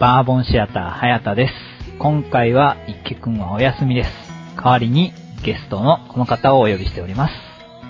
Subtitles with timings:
[0.00, 0.16] はい。
[0.16, 1.54] バーボンシアター、はやたです。
[1.98, 4.10] 今回は、一ッくんはお休みです。
[4.56, 5.12] 代わりに、
[5.44, 7.34] ゲストのこの方をお呼びしております。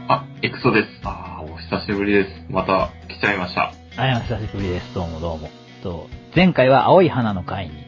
[0.09, 0.89] あ、エクソです。
[1.05, 2.31] あー、お久しぶりです。
[2.51, 3.73] また来ちゃいました。
[3.97, 4.95] あや久しぶりです。
[4.95, 5.51] どうもどうも。
[5.83, 7.88] と、前回は青い花の会に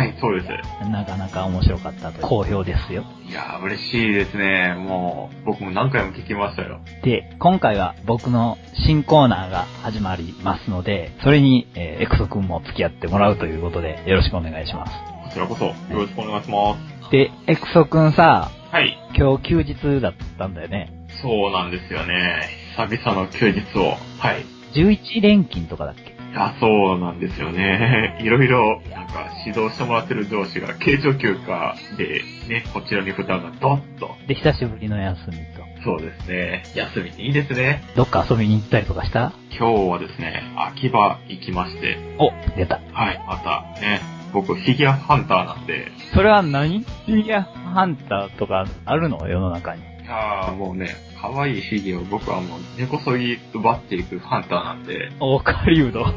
[0.00, 0.88] はい、そうです。
[0.88, 2.26] なかなか面白かったと。
[2.26, 3.04] 好評ですよ。
[3.28, 4.74] いやー、嬉しいですね。
[4.74, 6.80] もう、僕も何回も聞きましたよ。
[7.02, 14.92] で、今回は僕の新コーナーが始まりますので、それに、えーエクソくんも付き合ってもらうということで、よろしくお願いします。
[15.24, 16.76] こちらこそ、よろしくお願いしま
[17.10, 18.74] で、エクソくんさ、す。
[18.74, 18.96] はい。
[19.14, 20.92] 今日休日だったんだよね。
[21.22, 22.48] そうなんですよね。
[22.76, 23.96] 久々の休日を。
[24.18, 24.44] はい。
[24.74, 26.19] 11連勤とかだっけ？
[26.30, 28.18] いや、そうなんですよね。
[28.22, 34.14] いろいろ、なんか、指導してもらってる上司が、経常休暇で、ね、こちらに負担がドッと。
[34.28, 35.64] で、久しぶりの休みと。
[35.82, 36.62] そうですね。
[36.74, 37.82] 休みにいいですね。
[37.96, 39.32] どっか遊びに行ったりとかした？
[39.58, 42.80] 今日はですね、秋葉行きまして、お、出た。
[42.92, 44.00] はい、またね、
[44.32, 46.80] 僕、フィギュアハンターなんで、それは何？
[46.80, 49.26] フィギュアハンターとかあるの？
[49.26, 49.82] 世の中に。
[50.10, 56.02] いやーもうね、可愛いフィギュアを僕はもう根こそぎ奪っていくハンターなんで、 お、狩人。
[56.02, 56.14] はい、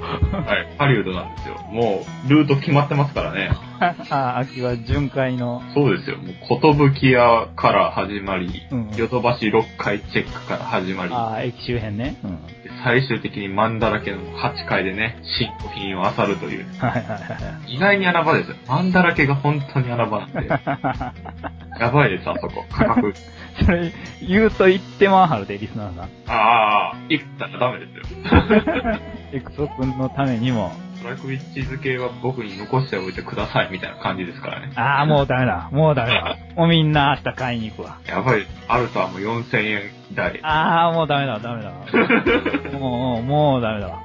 [0.80, 1.59] ハリウッドなんですよ。
[1.69, 3.52] もう、ルート決まってますからね。
[4.09, 5.61] あ、 秋は巡回の。
[5.75, 6.17] そうですよ。
[6.17, 8.89] もう、ことぶき屋から始まり、うん。
[8.97, 12.16] ヨドバシ6回チェックから始まり、あ、駅周辺ね。
[12.23, 12.39] うん。
[12.84, 16.66] で最終的にマンだらけの8階でね、新古品を漁るという。
[16.78, 17.17] はいはいは
[17.70, 18.56] い意外に穴場ですよ。
[18.67, 20.50] マンだらけが本当に穴場なんで。
[20.50, 21.14] は
[21.80, 22.66] やばいです、あそこ。
[22.70, 23.09] 価格。
[23.09, 23.14] い。
[23.64, 23.92] それ、
[24.28, 26.09] 言うと言ってまんはるで、リスナーさん。
[26.28, 29.00] ああ、行ったらダメですよ。
[29.34, 30.72] エクソ君のためにも。
[31.04, 34.72] トライクウィッチ漬けは僕に残しておいてくださいみたいな感じですからね。
[34.78, 35.70] ああ、もうダメだ。
[35.73, 36.38] もうダメだ。
[36.56, 37.98] もうみんな明日買いに行くわ。
[38.08, 38.46] やばい。
[38.69, 39.81] アルターも4000円
[40.16, 40.40] 台。
[40.44, 41.72] ああ、もうダメだ、ダメだ。
[42.72, 44.02] もう、もう、もうダメだわ。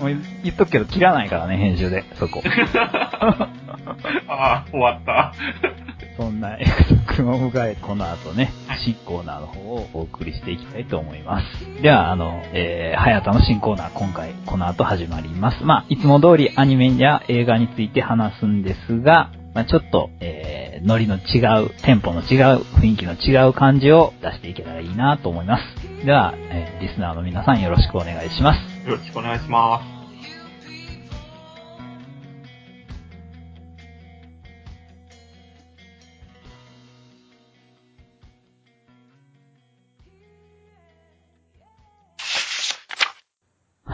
[0.00, 2.42] もう言っとくけど、切らないからね、編集で、そこ。
[2.80, 3.50] あ
[4.28, 5.34] あ、終わった。
[6.18, 8.50] そんなエクソ君を迎え、この後ね、
[8.84, 11.80] 新コーナーの方をお送りしていきたいと思います。
[11.80, 15.62] では、あの、えー、はやたの新コーナー、今回、この後始まります。
[15.62, 26.04] まあ、いつも通りアニメや映画について話すんですが、まあ、ちょっと、えー、ノリの違う、テンポの違う、雰囲気の違う感じを出していけたらいいなと思います。
[26.04, 28.88] では、えー、リスナーの皆さんよろしくお願いします。
[28.88, 29.97] よろしくお願いします。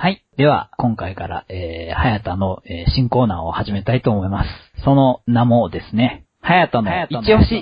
[0.05, 0.23] はい。
[0.37, 4.51] では、今回から、えー、はやたの、えー新コーナーを始めたいと思います。
[4.85, 7.59] その名もですね、はやたの一押し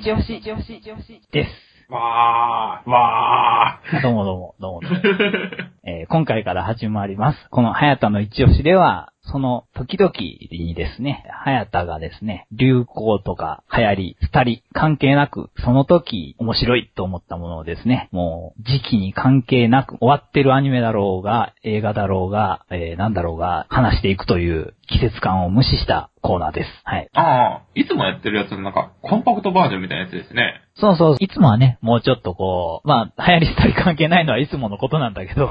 [1.31, 1.93] です。
[1.93, 4.91] わー、わどうもどうも、どうもどうも。
[5.87, 6.01] ー。
[6.01, 7.49] えー今回から始まります。
[7.51, 10.13] このはやたの一押しでは、その時々
[10.51, 26.69] にですね、早田がですね、流行とか流行り、二人関係なく、その時面白いと思ったものをですね、もう時期に関係なく、終わってるアニメだろうが、映画だろうが、えーなんだろうが、話していくという季節感を無視したコーナーです。
[26.85, 27.09] はい。
[27.15, 30.61] ああ、いつもやってるやつのなんか、コンパクトバージョンみたいなやつですね。
[30.77, 35.51] そうそう、いつもはね、もうちょっとこう、まあ、流行りしたり関係ないのはいつものことなんだけど、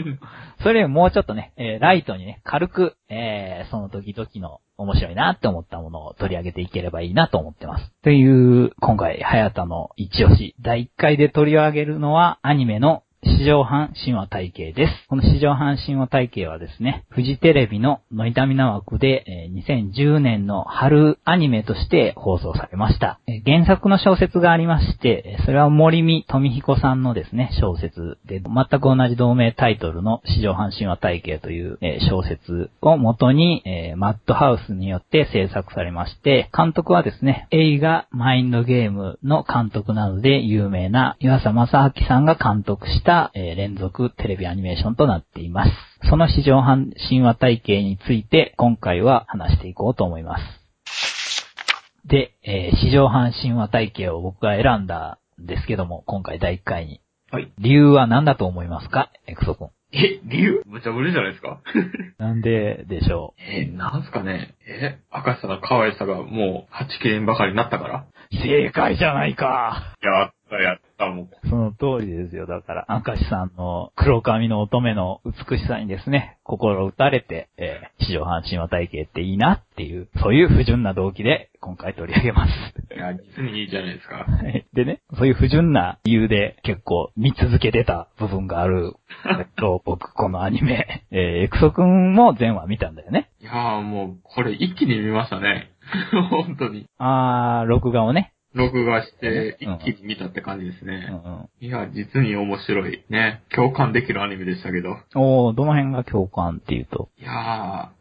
[0.62, 7.92] それよりもうちょっとね、えーライトにね、軽く、えーその時々の面白いなって思ったものを取り上げていければいいなと思ってます。
[8.02, 14.92] という、今回、はやたの一押し、第1回で取り上げるのは、アニメの史上版神話体系です。
[15.08, 23.20] この史上版神話体系はですね、フジテレビのノイタミナ枠で、2010年の春アニメとして放送されました。
[23.44, 33.62] 原作の小説がありまして、それは森見富彦さんのですね、小説で、全く同じ同名タイトルの史上版神話体系という、小説を元に、
[33.96, 45.70] マッドハウスによって制作されまして、監督はですね、映画マインドゲームの監督などで有名な岩佐正明さんが監督した、えー連続テレビアニメーションとなっています。
[46.08, 50.42] その史上版神話体系について今回は話していこうと思います。
[52.06, 57.00] で、えー史上版神話体系を僕が選んだんですけども、今回第1回に。
[57.30, 57.52] はい。
[57.58, 59.10] 理由は何だと思いますか？
[59.26, 59.68] エクソ君。
[59.92, 60.62] え、理由？
[60.66, 61.60] 無茶ぶりじゃないですか？
[62.18, 64.54] なんででしょえ、なんすかね？
[64.66, 68.04] え、赤さの可愛さがもう、8切れんばかりになったから？
[68.32, 70.89] う正解じゃないかやったやった。
[71.48, 72.46] その通りですよ。
[72.46, 82.50] だから、明石さんの黒髪の乙女の美しさにですね、心打たれて、えー、史上半神話体系っていいなっていう、そういう不純な動機で今回取り上げます。
[82.94, 84.16] いや、実にいいじゃないですか。
[84.16, 88.94] はいでね、そういう不純な理由で結構見続けてた部分がある、
[89.26, 93.30] えっと、 僕このアニメ、えー、エクソくんも全話見たんだよね。
[93.40, 95.70] いややーもう、これ一気に見ましたね。
[96.30, 96.86] 本当に。
[96.98, 98.32] あー、録画をね。
[98.54, 101.08] 録画して、うん一気に見たって感じですうんね。
[101.60, 101.66] うん。
[101.66, 103.04] いや、実に面白い。
[103.08, 103.42] ね。
[103.54, 104.96] 共感できるアニメでしたけど。
[105.14, 107.08] おー、どの辺が共感っていうと？
[107.18, 107.34] いやー、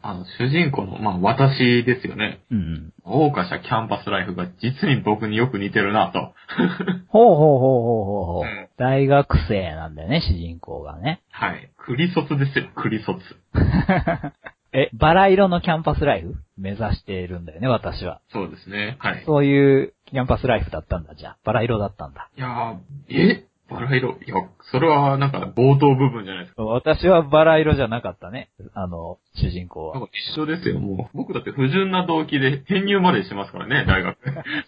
[0.02, 2.42] あの、主人公の、まあ、私ですよね。
[2.52, 3.30] うんうん。
[3.30, 6.34] 謳歌したキャンパスライフが実に僕によく似てるなと。
[7.10, 11.22] ほうほうほうほうほうほう、うん大学生なんだよね、主人公がね。
[11.32, 11.70] はい。
[11.78, 13.20] クリ卒ですよ、クリ卒。
[14.72, 16.36] え、バラ色のキャンパスライフ？
[16.58, 18.22] 目指しているんだよね、私は。
[18.32, 18.98] そうですね。
[19.00, 19.24] はい。
[19.26, 21.38] そういうキャンパスライフだったんだ、じゃあ。
[21.44, 22.30] バラ色だったんだ。
[22.38, 23.46] いやー、え？
[23.70, 24.18] バラ色？
[24.26, 24.36] いや、
[24.72, 26.64] それはなんか冒頭部分じゃないですか。
[26.64, 28.50] 私はバラ色じゃなかったね。
[28.74, 30.08] あの、主人公は。
[30.36, 31.18] 一緒ですよ、もう。
[31.18, 34.18] 僕だって不純な動機で編入までしますからね、大学。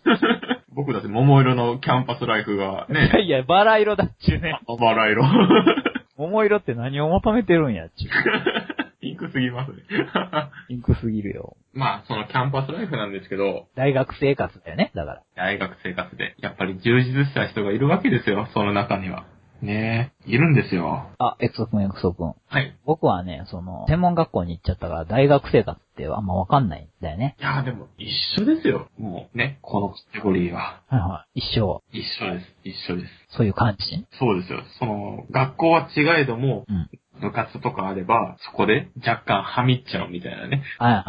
[0.74, 4.60] 僕だって桃色のキャンパスライフがいやね、いや、バラ色だっちゅうね。
[4.80, 5.26] バラ色。
[6.18, 8.12] 桃色って何を求めてるんやっちゅう。
[9.22, 9.78] ピンクすぎますね。
[10.68, 11.56] ピンクすぎるよ。
[11.74, 15.22] まあ、そのキャンパスライフなんですけど、大学生活だよね、だから。
[15.36, 19.26] 大学生活で、やっぱり充実した人がいるわけですよ、その中には。
[19.62, 21.12] ねえ、いるんですよ。
[21.20, 22.34] あ、エクソ君、エクソ君。
[22.48, 22.76] はい。
[22.84, 27.36] 僕はね、その、専門学校に行っちゃったから、大学生活ってあんまわかんないんだよね。
[27.40, 28.10] いやーでも、一
[28.42, 28.90] 緒ですよ。
[28.98, 30.82] もうね、このカテゴリーは。
[30.88, 31.42] はいはい。
[31.42, 32.56] 一生、一緒です。
[32.64, 33.12] 一緒です。
[33.30, 34.04] そういう感じ？
[34.18, 34.64] そうですよ。
[34.80, 36.90] その、学校は違えども、うん。
[37.22, 40.64] 部活とかあれば、そこで若干はみっちゃうみたいなね。
[40.80, 41.02] はいは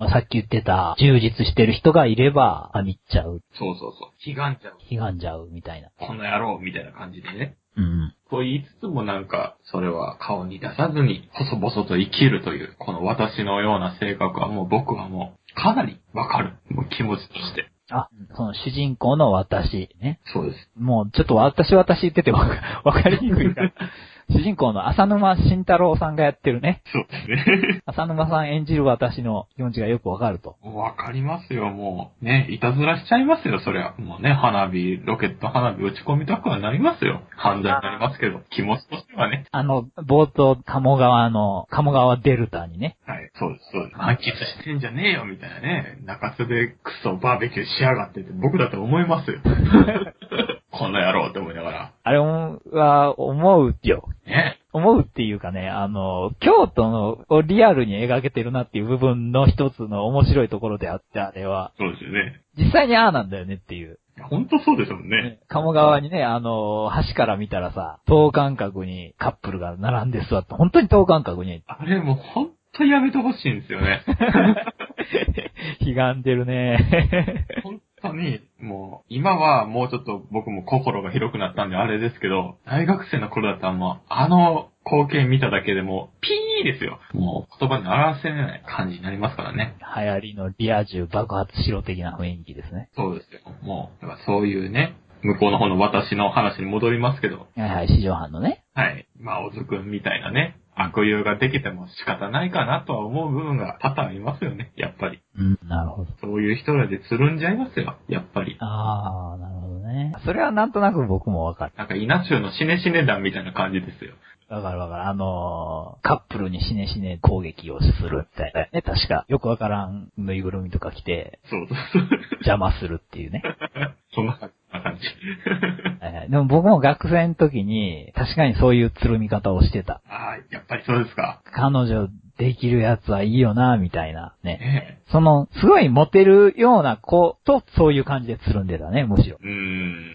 [0.00, 0.10] いはい。
[0.10, 4.30] さっき言ってた、充実してる人がいれば、はみっちゃう、そうそうそう。
[4.30, 4.74] 悲願ちゃう。
[4.88, 5.90] ひがんじゃうみたいな。
[5.98, 7.56] この野郎みたいな感じでね。
[7.76, 8.14] うんうん。
[8.30, 16.56] と言いつつもなんか、それは顔に出さずに、細々と生きるという、この私のような性格はもう僕はもう、かなりわかる。
[16.70, 17.70] もう気持ちとして。
[17.90, 20.20] あ、その主人公の私ね。
[20.32, 20.70] そうです。
[20.76, 23.72] もうちょっと私私言っててわかわかりにくいから。
[24.32, 26.82] 主人公の浅沼慎太郎さんがやってるね。
[26.92, 27.82] そうですね。
[27.86, 30.56] 浅沼さん演じる私の気持ちがよくわかると。
[30.62, 32.24] わかりますよ、もう。
[32.24, 33.94] ね、いたずらしちゃいますよ、そりゃ。
[33.98, 37.20] もうね、花火、ロケット花火打ち込みたくはなりますよ。
[37.36, 39.44] 犯罪になりますけど、気持ちとしてはね。
[39.52, 42.96] あの、冒頭、鴨川の、鴨川デルタにね。
[43.06, 43.98] はい、そうです、そうです。
[43.98, 45.98] 満喫してんじゃねえよ、みたいなね。
[46.04, 49.40] 中洲でクソバーベキューしやがってって僕だって思いますよ。
[50.72, 51.92] この野郎って思いながら。
[52.02, 54.08] あれは思うよ。
[54.26, 54.58] ね。
[54.72, 61.72] 思うっていうかね、あの、京都のをリアルに描けてるなっていう部分の一つの面白いところであって、あれは。
[61.78, 62.40] そうですよね。
[62.56, 63.98] 実際にああなんだよねっていう。
[64.30, 65.22] 本当そうですもんね。
[65.22, 74.02] ね鴨川にね、あの、橋から見たらさ、等間隔にカップルが並んで座って、本当に等間隔に、あれもう本当やめてほしいんですよね。
[75.80, 77.46] 悲願でるね。
[77.62, 86.98] 本当に、もう、今はもうちょっと僕も心が広くなったんであれですけど、大学生の頃だったらもう、あの光景見ただけでもう、ピーですよ。
[87.12, 89.76] もう言葉に表せない感じになりますからね。
[89.96, 92.90] 流行りのリア充爆発しろ的な雰囲気ですね。
[92.96, 93.40] そうですよ。
[93.62, 98.64] もう、だからそういうね、向こうの方の私の話に戻りますけど、はいはい、市場班のね。
[98.74, 99.06] はい。
[99.20, 105.20] まあ、おずくんみたいなね、悪友ができても仕方ないかなとは思う部分が多々ありますよね、やっぱり。
[105.38, 106.10] うん、なるほど。
[106.20, 108.56] そういう人らでつるんじゃいますよ、やっぱり。
[108.60, 110.14] あー、なるほどね。
[110.24, 111.72] それはなんとなく僕もわかる。
[111.76, 114.14] なんか、稲中のシネシネ団みたいな感じですよ。
[114.48, 115.06] わかるわかる。
[115.08, 118.82] あのー、カップルにしねしね攻撃をするみたいなね。
[118.82, 122.08] 確か、よくわからんぬいぐるみとか着てそうそうそう。
[122.34, 123.42] 邪魔するっていうね。
[124.14, 124.50] そんな感
[124.98, 125.08] じ。
[126.02, 130.02] はいはいでも僕も学生の時に、確かにそういうつるみ方をしてた。
[130.08, 131.40] ああ、やっぱりそうですか。
[131.54, 132.08] 彼女
[132.42, 134.58] できるやつはいいよな、みたいなね。
[134.58, 139.38] ねその、すごいモテるような子と、そういう感じでつるんでたね、むしろ。
[139.44, 139.46] え。
[139.46, 139.50] うー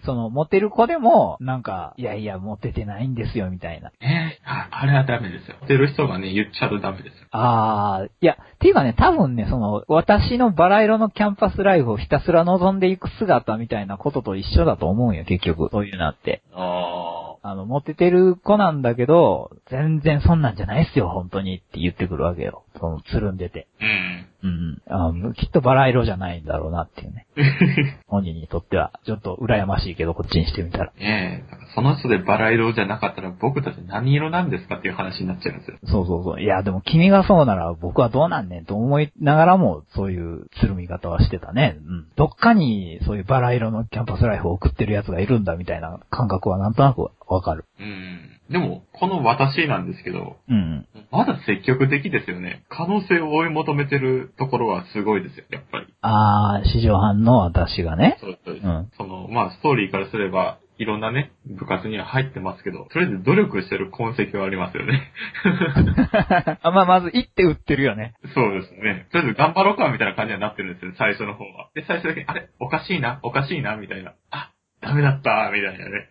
[0.04, 3.90] その、モテる子でも、なんか、いやいや、モテてないんですよ、みたいな。
[4.00, 4.42] ねえ。
[4.44, 5.56] あ、あれはダメですよ。
[5.66, 7.28] 出る人がね、言っちゃうとダメですよ。
[7.30, 15.70] あー、いや、っていうかね、多分ね、その、私のバラ色のキャンパスライフをひたすら望んでいく姿みたいなことと一緒だと思うんよ、結局。
[15.72, 16.42] そういうなって。
[16.52, 22.64] ああの、モテてる子なんだけど、全然そんなんじゃないっすよ、本当にって言ってくるわけよ。
[22.78, 23.68] その、つるんでて。
[23.80, 24.26] うん。
[24.42, 24.82] うん。
[24.86, 27.26] あのきっとバラ色じゃないんだろうなっていうね。
[28.06, 30.92] 本人にとっては、ちょっと羨ましいけど、こっちにしてみたら。
[30.98, 31.50] ねえ。
[31.50, 35.78] だからその人でバラ色じゃなかったら僕たち何色なんですかっていう話になっちゃうんですよ。
[35.84, 36.40] そうそうそう。
[36.40, 41.78] いや、でも君がそうなら僕はどうなんねんと思いながらも、そういうつるみ方はしてたね。
[41.84, 42.06] うん。
[42.16, 47.64] どっかに、そういうバラ色のキャンパスライフを送ってる奴がいるんだみたいな感覚はなんとなくわかる。
[47.80, 48.37] うん。
[48.50, 50.86] でも、この私なんですけど、うん。
[51.10, 52.64] まだ積極的ですよね。
[52.70, 55.86] 可能性を追い求めてるところはすごいですよ、やっぱり。
[56.00, 58.16] あー、市場班の私がね。
[58.20, 65.12] そうです、そうんその、まあ、ストーリーからすれば、いろんなね、部活には入ってますけど、とりあえず努力してる痕跡はありますよね。
[66.62, 68.14] あ、まあ、まず行って売ってるよね。
[68.32, 69.06] そうですね。
[69.10, 71.68] とりあえず頑張ろうかみたいな感じになってるんですよ、最初の方は。
[71.74, 72.48] で、最初だけ、あれ？
[72.60, 73.18] おかしいな？
[73.22, 73.76] おかしいな？
[73.76, 74.12] みたいな。
[74.30, 76.08] あ、ダメだったみたいなね。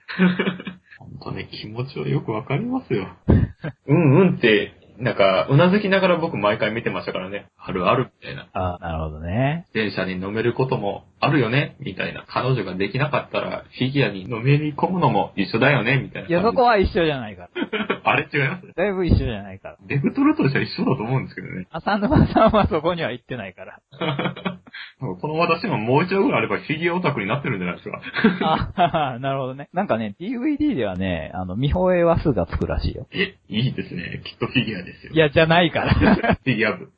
[0.97, 3.07] ほんとね、気持ちはよくわかりますよ。
[3.87, 7.45] うんうんって、なんか、うなずきながら僕毎回見てましたからね。
[7.55, 8.47] あるある、みたいな。
[8.53, 9.67] あなるほどね。
[9.73, 12.25] 電車に飲めることもあるよね、みたいな。
[12.27, 16.29] 彼女ができなかったら、フィギュアに飲めに込むのも一緒だよね、みたいな。
[16.29, 17.49] いや、そこは一緒じゃないから。
[18.09, 19.77] あれ違いますだいぶ一緒じゃないから。
[19.87, 21.67] ベクトルとしては一緒だと思うんですけどね。
[21.71, 23.79] 浅沼さんはそこには行ってないから。
[24.99, 28.71] この私ももう一度ぐらいあればフィギュアオタクになってるんじゃないですか。
[29.13, 29.69] あ なるほどね。
[29.73, 33.07] なんかね、DVD ではね、あの、見放映話数がつくらしいよ。
[33.11, 34.21] え、いいですね。
[34.23, 35.13] きっとフィギュアですよ。
[35.13, 35.93] いや、じゃないから。
[35.95, 36.91] フィギュア部。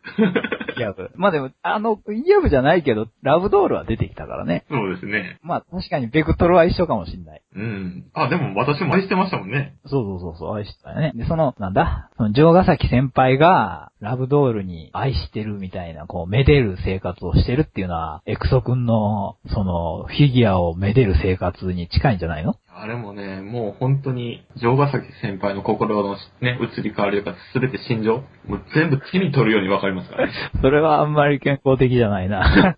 [0.80, 1.12] イヤブ。
[1.16, 4.64] まあでも、あの、イヤブじゃないけど、ラブドールは出てきたからね。
[4.70, 5.38] そうですね。
[5.44, 7.42] まあ確かにベクトルは一緒かもしんない。
[7.56, 8.06] うん。
[8.14, 9.76] あ、でも私も愛してましたもんね。
[9.88, 11.14] そうそうそうそう、愛してたよね。
[11.16, 22.56] で、その、なんだ、その、城ヶ崎先輩が、ラブドールに愛してるみたいな、こう、めでる生活をしてるっていうのは、エクソ君の、その、フィギュアをめでる生活に近いんじゃないの？
[22.72, 28.14] あれもね、もう本当に、城ヶ崎先輩の心のね、移り変わりがすべて心情、
[28.48, 30.34] もう全部手に取るようにわかりますからね。
[30.62, 32.76] それはあんまり健康的じゃないな。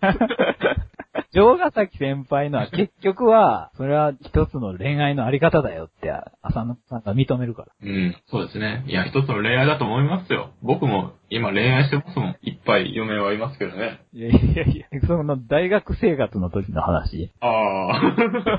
[1.32, 6.12] 城ヶ崎先輩のは結局は、 それは一つの恋愛のあり方だよって、
[6.42, 7.68] 浅野さんが認めるから。
[7.82, 8.84] うん、そうですね。
[8.86, 10.50] いや、一つの恋愛だと思いますよ。
[10.62, 12.36] 僕も今恋愛してますもん。
[12.42, 14.00] いっぱい嫁はいますけどね。
[14.12, 17.32] いやいやいや、その大学生活の時の話。
[17.40, 17.48] あ
[17.90, 18.58] あ。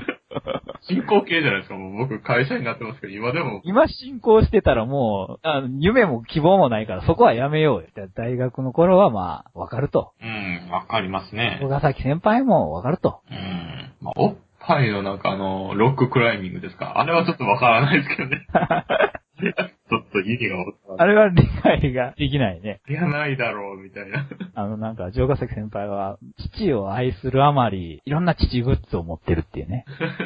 [0.88, 1.76] 進行形じゃないですか。
[1.76, 3.60] もう僕会社になってますけど、今でも。
[3.62, 8.08] 今進行してたらもう、あの夢も希望もないからそこはやめようよ。
[8.16, 10.12] 大学の頃はまあ、わかると。
[10.20, 11.60] うん、わかりますね。
[11.62, 13.20] 小ヶ崎先輩もわかると。
[13.30, 13.92] うん。
[14.00, 16.98] まあ、おっぱいのなんかあの、ロッククライミングですか。
[16.98, 18.46] あれはちょっとわからないですけどね。
[19.94, 21.06] あれはちょっと意味がわからない。
[21.06, 22.80] あれは理解ができないね。
[22.88, 24.26] いや、ないだろう、みたいな。
[24.54, 26.18] あのなんか、城ヶ崎先輩は、
[26.54, 29.84] 父を愛するあまり、いろんな父グッズを持ってるっていうね。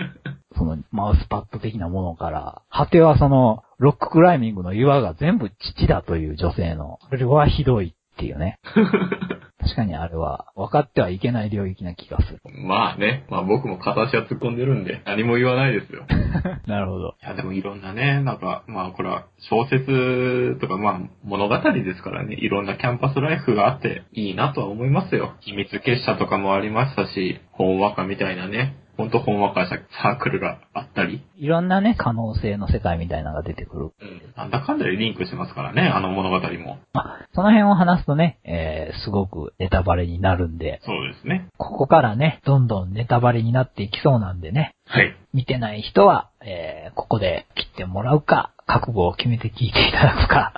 [0.57, 8.59] その、マウスパッド的なものから、果てはその、ロッククライミングの岩が全部父だという女性の、それはひどいっていうね。
[9.69, 12.41] 確かにあれは、分かってはいけない領域な気がする。
[12.67, 13.27] まあね。
[13.29, 16.07] まあ僕も片足は突っ込んでるんで、何も言わないですよ。
[16.67, 17.15] なるほど。
[17.23, 25.35] いや、でもいろんなね、なんか、まあこれは小説とかまあ物語ですからね、いろんなキャンパスライフがあっていいなとは思いますよ。
[25.41, 33.93] 秘密結社とかもありましたし、本和歌みたいなね、ほんと本和歌したサークルがあったり、いろんなね、可能性の世界みたいなのが出てくる。
[34.01, 36.79] うん、なんだかんだでリンクしてますからね、あの物語も。
[36.93, 41.47] まあ、その辺を話すとね、えー、すごくネタバレになるんで、そうですね。
[41.59, 45.15] ここからね、どんどんネタバレになっていきそうなんでね、はい。
[45.33, 50.53] 見てない人は、えー、ここで切ってもらうか、覚悟を決めて聞いていただくか、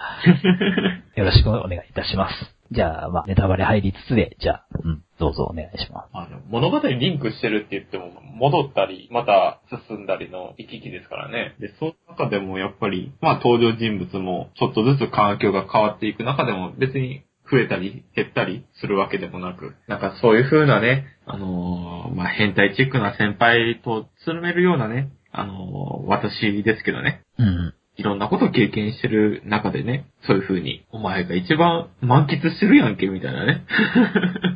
[1.14, 2.59] よろしくお願いいたします。
[2.72, 6.08] じゃあ、まあ、ネタバレ入りつつで、じゃあ、うん、どうぞお願いします。
[6.12, 11.56] あの、物語にリンクしてるって言っても、戻ったり、また進んだりの行き来ですからね。
[11.58, 27.22] で、その中でもやっぱり、まあ登場人物も、ちょっとずつ環境が変わっていく中でも、別に増えたり減ったりするわけでもなく、なんかそういう風なね、あのーまあ変態チックな先輩とつるめるようなね、あのー私ですけどね。
[27.38, 27.74] うん。
[28.00, 33.62] いろんなことを経験してる中でね、そういう風に、お前が一番満喫してるやんけ、みたいなね。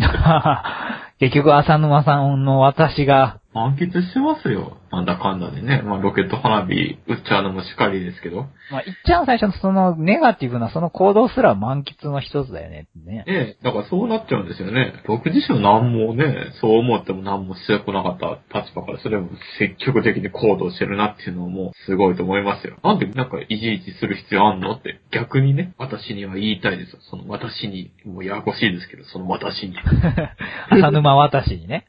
[1.20, 4.78] 結局、浅沼さんの私が、満喫してますよ。
[4.90, 5.80] なんだかんだでね。
[5.82, 8.46] まあ、ロケット花火打っちゃうのもしかりですけど。
[8.70, 12.88] まあ、いっちゃん最初のそのネガティブなその行動すら満喫の一つだよね。
[13.04, 13.24] ね。
[13.28, 14.94] ええ、だからそうなっちゃうんですよね。
[15.06, 22.76] 僕自身は何もね、そう思っても何もしてこなかった立場から、それも積極的に行動してるなっていうのもすごいと思いますよ。
[22.82, 26.98] なんでなんかいちいちする必要あんのって逆にね、私には言いたいですよ。
[27.08, 29.76] その私に、もうややこしいですけど、その私に。
[30.70, 31.86] 浅沼私にね。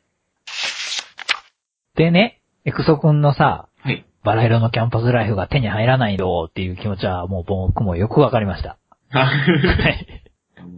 [1.96, 4.06] でね、エクソ君のさ、はい。
[4.24, 8.78] バラ色のキャンパスライフが手に入らないよっていう気持ちはもう僕もよくわかりました。
[9.12, 9.26] は。
[9.26, 10.26] はい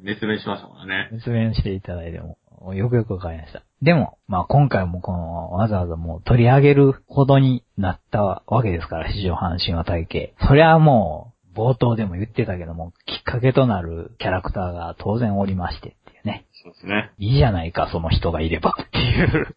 [0.03, 1.09] 熱弁しましたからね。
[1.19, 2.37] 説明していただいても、
[2.73, 3.63] よくよくわかりました。
[3.81, 10.33] でも、まあ今回もこの、わざわざもう取り上げるほどになったわけですから、史上阪神は体系。
[10.47, 16.45] そりゃもう、冒頭でも言ってたけども、きっかけとなるキャラクターが当然おりましてっていうね。
[16.63, 17.11] そうですね。
[17.17, 19.55] いいじゃないか、その人がいればっていう。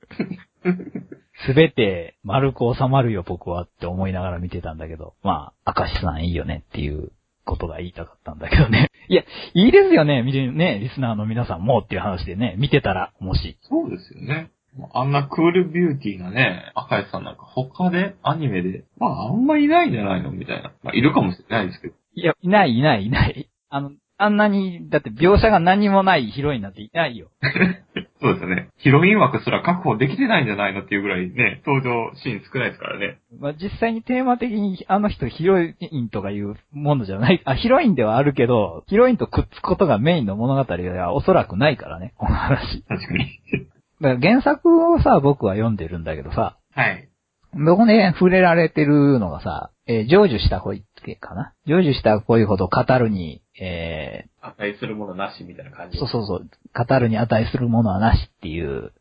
[1.47, 5.15] すべて丸く収まるよ、僕はって思いながら見てたんだけど。
[5.23, 7.13] まあ、明石さんいいよねっていう
[7.45, 8.91] ことが言いたかったんだけどね。
[9.09, 9.23] いや、
[9.55, 13.57] いいですよね、見てね、リスナーの皆さんもっていう話でね、見てたら、もし。
[13.63, 14.51] そうですよね。
[14.93, 20.73] あんなクールビューティーなね、赤井さんなんか他で、アニメで、まああんまいないんじゃないのみたいな。
[20.85, 21.95] まあいるかもしれないですけど。
[22.15, 23.49] いや、いないいないいない。
[23.69, 27.31] あの、あんなに、だって描写が何もないヒロインなんていないよ。
[28.21, 28.69] そうですよね。
[28.77, 33.19] ヒロイン枠すら確保できてないんじゃないのっていうぐらいね、登場シーン少ないですからね。
[33.39, 42.83] まあ、実際にテーマ的にあの人ヒロインとかいうものじゃない、あ、ヒロインではあるけど、ヒロインとくっつくことがメインの物語ではおそらくないからね、この話。
[42.83, 43.27] 確かに。
[44.01, 47.09] だから原作をさ、僕は読んでるんだけどさ、はい。
[47.55, 55.99] どこで触れられてるのがさ、えー成就した恋ってかな成就した恋ほど語るに、え値するものなしみたいな感ーじ。
[55.99, 58.93] そうそうそう、語るに値するものはなしっていう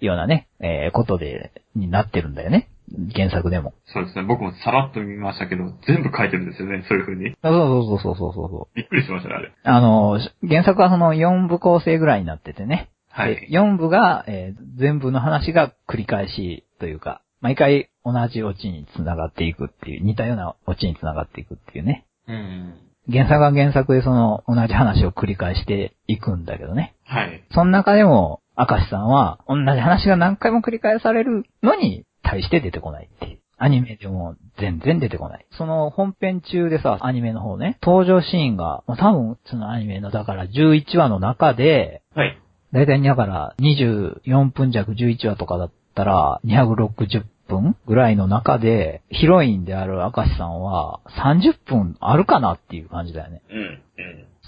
[0.00, 2.68] ようなね、えーことで、になってるんだよね。
[3.14, 3.74] 原作でも。
[3.92, 4.24] そうですね。
[4.24, 6.84] 僕もさらっと見ましたけど、全部書いてるんですよね。
[6.88, 7.36] そういう風に。
[7.42, 8.76] そうそうそうそうそうそう。
[8.76, 9.52] びっくりしましたね、あれ。
[9.62, 12.88] あの、原作はその4部構成ぐらいになっててね。
[13.10, 13.48] はいで。
[13.50, 22.06] 4部が、えー全部の話が繰り返しというか、毎回同じオチに繋がっていくっていう、似たようなオチに繋がっていくっていうね。
[22.26, 22.74] うん。
[23.10, 26.94] 原作は原作でその同じ話を繰り返していくんだけどね。
[27.04, 27.44] はい。
[27.52, 33.38] その中でも、明石さんは同じ話が何回も繰り返されるのに対して出てこないっていう。
[33.56, 35.46] アニメでも全然出てこない。
[35.56, 42.38] その本編中でさ、アニメの方ね、登場シーンが、まあ多分そのアニメのだから11話の中で、はい。
[42.72, 53.42] だいたいだから24分弱11話とかだったら260分ぐらいの中で、ヒロインである明石さんは30分あるかなっていう感じだよね。
[53.50, 53.58] うん。
[53.58, 53.82] うん。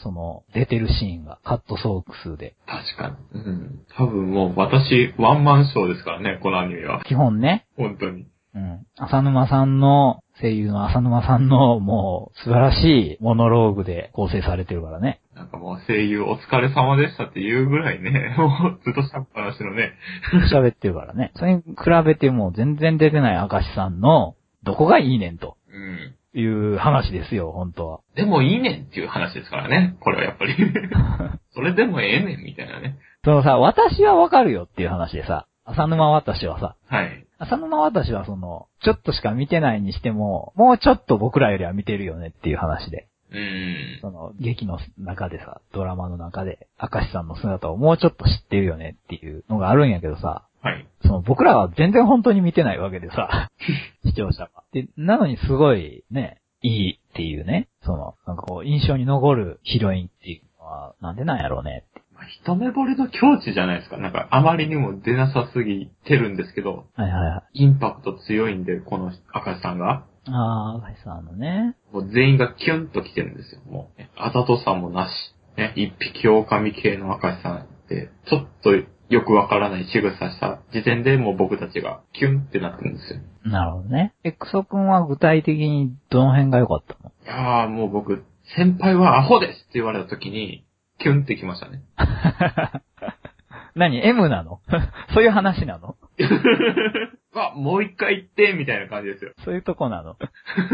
[0.03, 2.55] その、出てるシーンが、カットソーク数で。
[2.67, 3.41] 確かに。
[3.41, 3.81] うん。
[3.97, 7.03] 多分もう私、ワンマンショーですからね、このアニメは。
[7.05, 8.27] 基本ね、本当に。
[8.55, 8.87] うん。
[8.97, 15.21] 浅沼さんの、声優の浅沼さんの、もう、素晴らしいモノローグで構成されてるからね。
[15.41, 19.95] なんかもう声優お疲れ様でしたっていうぐらいね、 もうずっとしゃっぱなしのね。
[20.53, 21.31] 喋ってるからね。
[21.37, 21.65] それに比
[22.05, 26.15] べてもう全然出てない明石さんの、どこがいいねんとうん。
[26.39, 28.01] いう話ですよ、本当は。
[28.15, 30.55] でもいいねんっていう話ですからね、これはやっぱり。
[31.55, 32.99] それでもええねんみたいなね。
[33.25, 37.25] そのさ、私はわかるよっていう話でさ、浅沼私はさ、はい。
[37.39, 43.09] 浅沼私はその、ちょっとしか見てないにしても、もうちょっと僕らよりは見てるよねっていう話で。
[43.33, 43.99] うん。
[44.01, 50.87] その、劇の中でさ、ドラマの中で、明石さんの姿をもうちょっと知ってるよねっていうのがあるんやけどさ、はい。
[51.03, 53.51] その僕らは全然本当に見てないわけでさ、
[54.05, 54.51] 視聴者が。
[54.73, 62.03] で、なのにすごいね、いいっていうね、その、なんかこう、印象に残るヒロインっていうのは、なんでなんやろうねって。
[62.15, 63.97] まあ一目惚れの境地じゃないですか。
[63.97, 67.65] なんかあまりにも出なさすぎてるんですけど、はいはいはい。
[67.65, 70.05] インパクト強いんで、この赤石さんが。
[70.27, 71.77] あー、明石さんのね。
[71.93, 73.61] もう全員がキュンと来てるんですよ。
[73.71, 75.11] もう、ね、あざとさもなし。
[75.57, 78.71] ね、一匹狼系の赤石さんって、ちょっと
[79.09, 83.21] よくわからない仕草した時点でもう僕たちがキュンってなってるんですよ。
[83.45, 84.15] なるほどね。
[84.23, 87.11] エクソ君は具体的にどの辺が良かったの？
[87.25, 88.25] いやーもう僕、
[88.57, 90.65] 先輩はアホですって言われた時に、
[90.99, 91.83] キュンってきましたね。
[93.75, 94.61] 何 ?M なの？
[95.15, 95.97] そういう話なの？
[97.35, 99.33] わ、もう一回言って、みたいな感じですよ。
[99.45, 100.17] そういうとこなの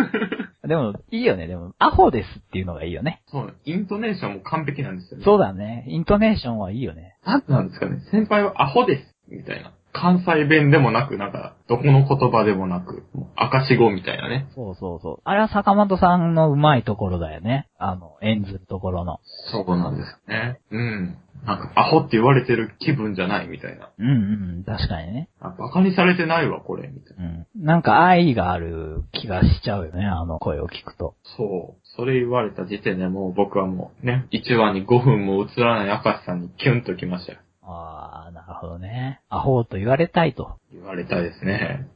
[0.67, 1.47] でも、いいよね。
[1.47, 3.23] でも、アホですっていうのがいいよね。
[3.27, 5.25] そう、イントネーションも完璧なんですよね。
[5.25, 5.85] そうだね。
[5.89, 7.17] イントネーションはいいよね。
[7.25, 8.01] なんなんですかね。
[8.11, 9.17] 先輩はアホです。
[9.29, 9.73] みたいな。
[9.93, 14.47] 関西弁でもなく、なんか、どこの言葉でもなく、赤し語みたいなね。
[14.55, 15.21] そうそうそう。
[15.25, 17.69] あれは坂本さんの上手いところだよね。
[17.79, 19.21] あの、演ずるところの。
[19.53, 20.61] そうなんですよね。
[20.71, 21.19] うん。
[21.45, 23.91] なんか、アホって言われてる気分じゃないみたいな。
[23.99, 24.13] うんう
[24.61, 25.29] ん、確かにね。
[25.41, 27.25] あバカにされてないわ、これ、みたいな。
[27.25, 27.47] うん。
[27.57, 31.15] なんか愛がある気がしちゃうよね、あの声を聞くと。
[31.37, 31.81] そう。
[31.97, 37.39] それ言われた時点でもう僕はもうね、1話に5分も映らない赤石さんにキュンときましたよ。
[37.69, 39.21] あー、なるほどね。
[39.29, 40.57] アホと言われたいと。
[40.73, 41.89] 言われたいですね。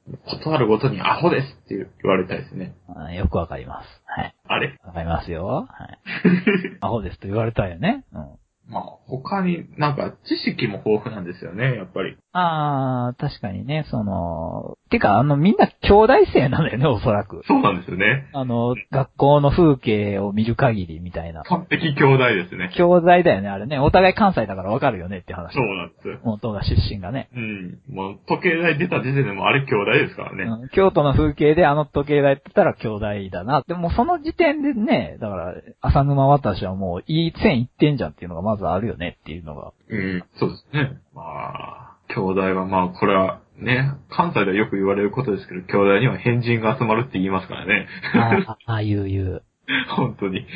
[0.42, 2.74] 断るごとにアホですって言われたいですね。
[2.88, 3.87] あーよくわかります。
[4.05, 4.35] はい。
[4.48, 4.76] あれ？
[4.85, 5.68] わかりますよ。
[5.70, 5.98] はい。
[6.81, 8.05] アホですと言われたいよね。
[8.12, 8.26] うん。
[8.70, 12.16] まあ、他になんか知識も豊富なんですよね、やっぱり。
[12.32, 17.42] あー、確かにね、その、てか、あの、みんな兄弟生なんだよね、 おそらく。
[17.46, 18.28] そうなんですよね。
[18.32, 21.42] あの、学校の風景を見る限りみたいな。
[21.42, 22.70] 完璧兄弟ですね。
[22.76, 23.80] 兄弟だよね、あれね。
[23.80, 25.54] お互い関西だからわかるよねって話。
[25.54, 26.18] そうなんですよ。
[26.22, 27.28] 元が出身がね。
[27.34, 27.78] うん。
[27.92, 30.44] もう、時計台出た時点でもうあれ兄弟ですからね。
[30.44, 32.88] うん京都の風景であの時計台って言ったら兄
[33.28, 33.64] 弟だな。
[33.66, 39.72] でもその時点でね、だから、浅沼私はもういい線いってんじゃんっていうのがまずあるよねっていうのが。
[39.88, 40.98] うん、そうですね。
[41.14, 47.87] まあ、兄弟はまあ、これはね、関西ではよく言われることですけど、兄弟には変人が集まるって言いますからね。
[48.14, 49.42] ああ、ああいう言う。
[49.96, 50.46] 本当に。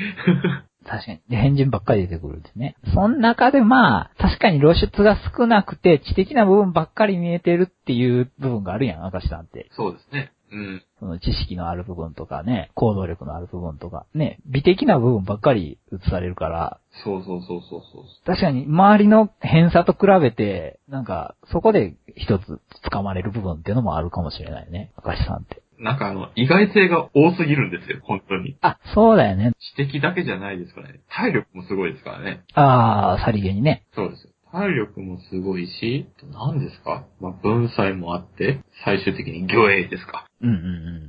[0.86, 1.20] 確かに。
[1.28, 2.76] で、変人ばっかり出てくるんですね。
[2.92, 9.68] その中でまあ、確かに露出が少なくて、知的な部分ばっかり見えてるっていう部分があるやん、明石さんって。
[9.72, 10.32] そうですね。
[10.54, 10.82] うん。
[11.00, 18.04] その知識のある部分とかね、行動力のある部分とか、ね、美的な部分ばっかり映されるから、そうそうそうそうそう。
[18.24, 25.62] 確かに周りの偏差と比べて、なんか、そこで一つ掴まれる部分っていうのもあるかもしれないね、明石さんって。
[25.78, 28.56] なんかあの、意外性が多すぎるんですよ、本当に。
[28.60, 29.52] あ、そうだよね。
[29.58, 31.00] 知的だけじゃないですからね。
[31.10, 32.44] 体力もすごいですからね。
[32.54, 33.84] あー、さりげにね。
[33.94, 34.33] そうですよ。
[34.54, 37.04] 体力もすごいし、何ですか？
[37.20, 40.28] まあ、文才もあって、最終的に魚影ですか。
[40.40, 40.58] うんうんう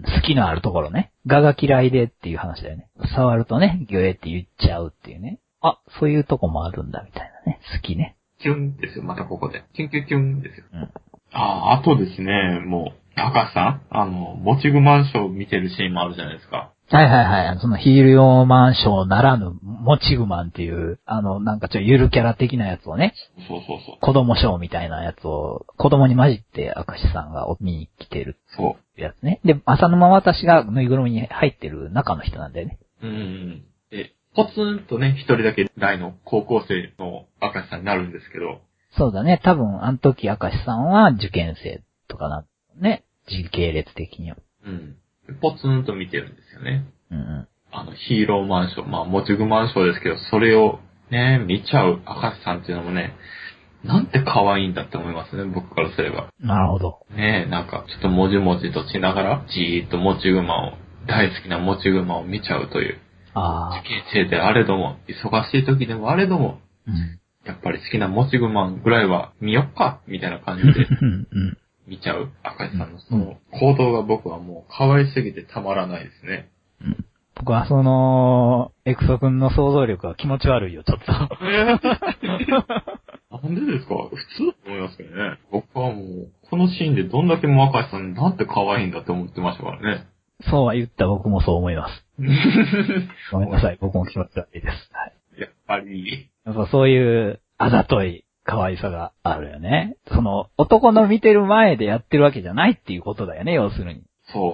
[0.02, 0.22] ん。
[0.22, 1.12] 好きのあるところね。
[1.28, 2.90] 我が嫌いでっていう話だよね。
[3.16, 5.40] 触るとね、魚影って言っちゃうっていうね。
[5.62, 7.60] あ、そういうとこもあるんだみたいなね。
[7.80, 8.16] 好きね。
[8.42, 9.64] キュンですよ、またここで。
[9.74, 10.66] キュンキュンキュンですよ。
[10.74, 10.90] うん
[11.38, 13.62] ああ、あとですね、もう、高橋さ？
[13.62, 16.72] んあの、もちぐマンションを見てるシーンもあるじゃないですか。
[16.90, 17.60] はいはいはい。
[17.60, 19.52] そのヒール用マンションならぬ、
[19.86, 23.14] もちぐマンっていう、あの、なんかちょっとゆるキャラ的なやつをね、
[23.48, 23.98] そうそうそう。
[24.02, 29.02] 子供ショーみたいなやつを、子供に混じって明石さんが見に来てるそう。
[29.02, 29.40] やつね。
[29.46, 32.80] で、浅沼私がぬいぐるみに入ってる中の人なんだよね。
[33.04, 33.66] うんうん。
[33.92, 38.62] で、ポツンとね、一人だけ大の高校生の赤石さんになるんですけど、
[38.98, 39.42] そうだね。
[39.44, 42.46] 多分、あの時明石さんは受験生とかな、
[42.80, 43.04] ね。
[43.28, 44.38] 時系列的には。
[44.66, 44.96] うん。
[45.42, 46.86] ポツンと見てるんですよね。
[47.12, 47.48] うんうん。
[47.78, 50.80] あの、ヒーローマンション、まあ、もちぐマンションですけど、それを
[51.12, 53.14] ね、見ちゃう赤石さんっていうのもね、
[53.84, 56.30] なんて可愛いんだって思いますね、僕からすれば。
[56.40, 57.00] なるほど。
[57.12, 60.74] ねえ、なんか、ちょっともじもじとしながら、じーっともちぐまを、
[61.08, 63.00] 大好きなもちぐまを見ちゃうという、
[63.36, 63.90] ああ受。
[63.90, 67.20] 験生であれども、忙しい時でもあれども、うん。
[67.46, 71.58] やっぱり好きなもちぐまぐらいは見よっか、みたいな感じでうんうん。
[71.88, 76.50] 見ちゃう赤石さんのその行動が僕はもう可愛すぎてたまらないですね。
[77.38, 81.12] 僕はその、エクソ君の想像力が気持ち悪いよ、ちょっと。
[81.12, 81.26] な
[83.50, 83.96] んでですか？
[84.10, 85.38] 普通だと思いますけどね。
[85.52, 90.08] 僕はもう、このシーンでどんだけもう赤石さんなんて可愛いんだって思ってましたからね。
[90.50, 92.06] そうは言った僕もそう思います。
[93.32, 94.90] ごめんなさい、僕も気持ち悪いです。
[94.94, 95.42] はい。
[95.42, 99.98] やっぱり、やっぱそういう、あざとい可愛さがあるよね。
[100.08, 104.04] その、男の見てる前でやってるわけじゃないっていうことだよね、要するに。
[104.28, 104.54] そう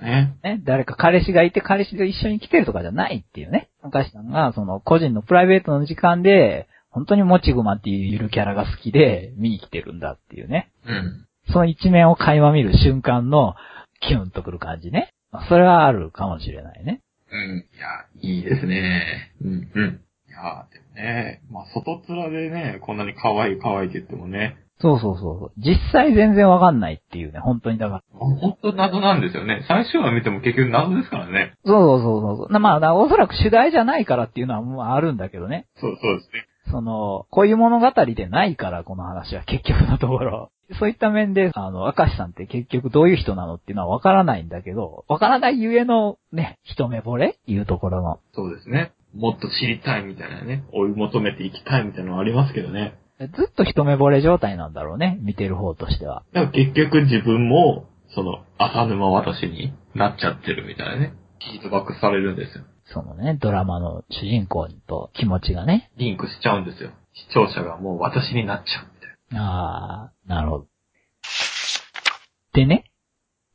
[0.00, 0.34] ね。
[0.42, 3.68] ね、誰か彼氏がいて彼氏と一緒に来てるとかじゃないっていうね。
[3.82, 10.70] 赤石さんが、その、個人のプライベートの時間で、本当にもちぐまっていうゆるキャラが好きで見に来てるんだっていうね。
[10.86, 11.26] うん。
[11.52, 13.54] その一面を垣間見る瞬間の、
[14.00, 15.12] キュンとくる感じね。
[15.30, 17.00] まあそれはあるかもしれないね。
[17.30, 17.58] うん。
[17.58, 17.86] いや、
[18.20, 19.32] いいですね。
[19.42, 19.70] うん。
[19.74, 20.00] うん。
[20.28, 25.52] いや、でもね、まあ、外面でね、こんなに可愛い可愛いって言ってもね、そうそうそうそう。
[25.58, 28.02] 実際全然わかんないっていうね、本当にだから。
[28.18, 29.64] 本当謎なんですよね。
[29.68, 31.54] 最初は見ても結局謎ですからね。
[31.64, 32.52] そうそうそうそう。
[32.52, 35.66] なまあ、おそらく主題じゃないからっていうのはもうあるんだけどね。
[35.76, 36.46] そう、そうですね。
[36.70, 40.50] その、こういう物語でないから、この話は結局のところ。
[40.78, 47.36] そういった面で、あの、明石さんって結局どういう人なのっていうのはわからないんだけど、わからないゆえのね、一目惚れ？
[47.46, 48.20] いうところの。
[48.32, 48.92] そうですね。
[49.16, 52.94] もっと知りたいみたいなね、追い求めていきたいみたいなのはありますけどね。
[53.28, 56.24] ずっと一目惚れ状態なんだろうね、見てる方としては。
[56.32, 61.12] だから結局自分も、その、浅沼私になっちゃってるみたいなね。
[61.38, 62.64] ヒートバックされるんですよ。
[62.92, 65.90] そのね、ドラマの主人公と気持ちがね。
[65.96, 66.90] リンクしちゃうんですよ。
[67.12, 70.66] 視聴者がもう私になっちゃうみたいあー、なるほど。
[72.54, 72.84] でね、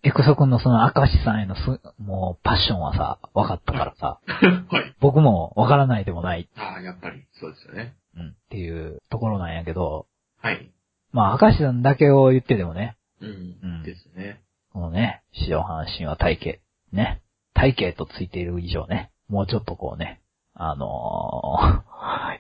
[0.03, 1.61] エクソ君のその明石さんへのす、
[1.97, 4.65] もうパッションはさ、分かったからさ、な。
[4.69, 4.95] はい。
[4.99, 7.95] 僕も分からないでもない、ああ、やっぱり、そうですよね。
[8.15, 10.07] うん、っていうところなんやけど、
[10.41, 10.71] はい。
[11.11, 13.29] まあ、明石さんだけを言ってでもね、うん。
[13.29, 14.41] うんですね。
[14.73, 16.59] このね、四条半身は体型、
[16.95, 17.21] ね、
[17.53, 20.21] 体型とついている以上ね、もうちょっとこうね、
[20.53, 21.83] あの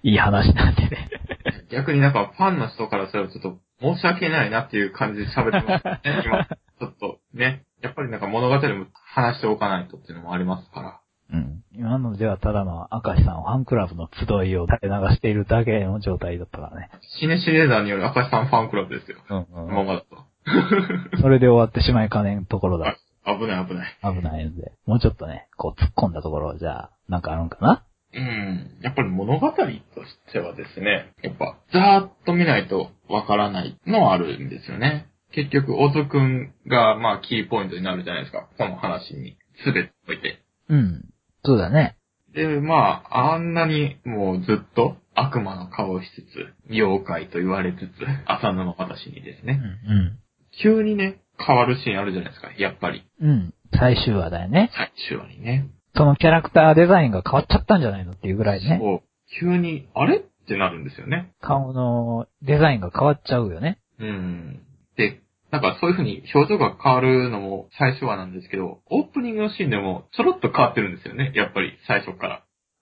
[0.03, 1.09] ー、 いい話なんでね。
[1.71, 5.99] 逆になんかファンの人からするとちょっと申し訳ないなっていう感じで喋ってますね。
[6.25, 7.63] 今、ちょっとね。
[7.81, 10.99] やっぱりなんか物語も話しておかないとっていうのもありますから。
[11.31, 11.63] うん。
[11.73, 16.89] 今のではただの明石さんファンクラブの集いを垂れ流しているだけの状態だったからね。
[17.19, 19.17] シネシネーダーによる赤石さんファンクラブですよ。
[19.29, 20.07] うんこのままだと。
[21.21, 22.97] それで終わってしまいかねんところだ。
[23.25, 23.97] 危ない危ない。
[24.03, 24.71] 危ないので。
[24.85, 27.83] もうちょっとね、こう突っ込んだところ、じゃあ、なんかあるんかな？
[28.13, 28.77] うん。
[28.81, 29.67] やっぱり物語とし
[30.31, 35.07] てはですね、やっぱ、ざーっと見ないとわからないのはあるんですよね。
[35.33, 38.47] 結局、小津くんが、まあ、キーポイントになるじゃないですか。
[38.57, 40.39] この話に、すべておいて。
[40.69, 41.03] うん。
[41.45, 41.95] そうだね。
[42.33, 47.81] で、まあ、あんなにもうずっと悪魔の顔をしつつ、妖怪と言われつつ、
[48.25, 50.19] 浅野の私にですうね、ん。
[50.61, 53.03] 急にね、変わるシーンあるじゃないですか、やっぱり。
[53.21, 53.29] うん。
[53.29, 53.53] うん。
[53.77, 54.69] 最終話だよね。
[54.73, 55.67] 最終話にね。
[55.95, 58.79] そのキャラクターデザインが変わっちゃったんじゃないのっていうぐらいね。
[58.81, 59.01] そう。
[59.39, 60.17] 急に、あれ？
[60.17, 61.31] ってなるんですよね。
[61.41, 63.79] 顔のデザインが変わっちゃうよね。
[63.99, 64.61] うん。
[64.95, 65.21] で、
[65.55, 71.31] なんかそういう風に表情が変わるのも最初はなんですけど、オープニングのシーンでもちょろっと変わってるんですよね。
[71.35, 72.41] やっぱり最初から。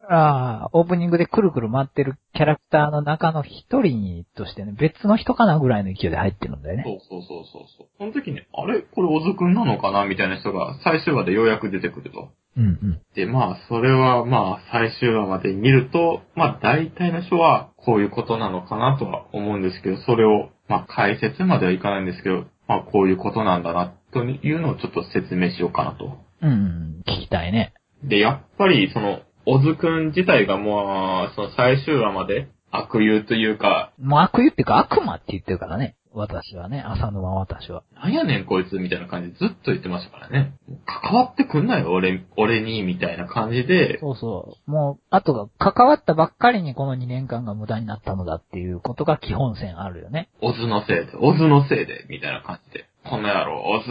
[0.10, 6.84] ああ、オープニングでくるくる回ってるキャラクターの中の一人としてね、別の人かなぐらいの勢いで入ってるんだよね。
[6.86, 7.88] そうそうそうそうそう。
[7.98, 8.82] その時に、あれ？
[8.82, 10.06] これ小津くんなのかな？
[10.06, 12.32] みたいな人が最終話でようやく出てくると。
[12.58, 13.02] うんうん。
[13.16, 26.18] で、まあ、それはまあ、最終話まで見ると、まあ、大体の人はこういうことなのかなとは思うんですけど、それを、まあ、解説まではいかないんですけど、まあ、こういうことなんだな、というのをちょっと説明しようかなと。
[26.42, 27.74] うんうん、聞きたいね。
[28.04, 35.96] で、やっぱり、その、小津くん自体がもう、その最終話まで悪友というか、もう悪友っていうか悪魔って言ってるからね。
[36.14, 37.84] 私はね、浅沼私は。
[37.96, 40.54] なんやねんこいつみたいな感じでずっと言ってましたからね。
[40.86, 44.72] 関わってくんなよ、俺、俺に、みたいな感じで、そうそう。
[44.72, 50.30] もう、あとが、関わったばっかりにこの2年間が無駄になったのだっていうことが基本線あるよね。
[50.42, 53.86] オズのせいで、オズのせいで、みたいな感じで、この野郎、オズ、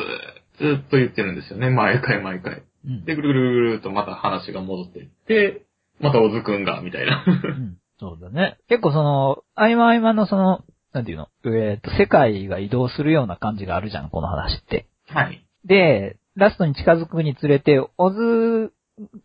[0.59, 2.63] ずっと言ってるんですよね、毎回毎回。
[2.87, 3.05] うん。
[3.05, 5.65] で、ぐるぐるぐるとまた話が戻っていって、
[6.01, 7.25] またオズくんが、みたいな。
[7.27, 7.79] うん。
[7.99, 8.59] そうだね。
[8.69, 11.29] 結構その、合間合間のその、なんていうの？
[11.47, 14.87] えっ、と、世界が移動するような感じがあるじゃん、この話って。
[15.09, 15.45] はい。
[15.65, 18.73] で、ラストに近づくにつれて、オズ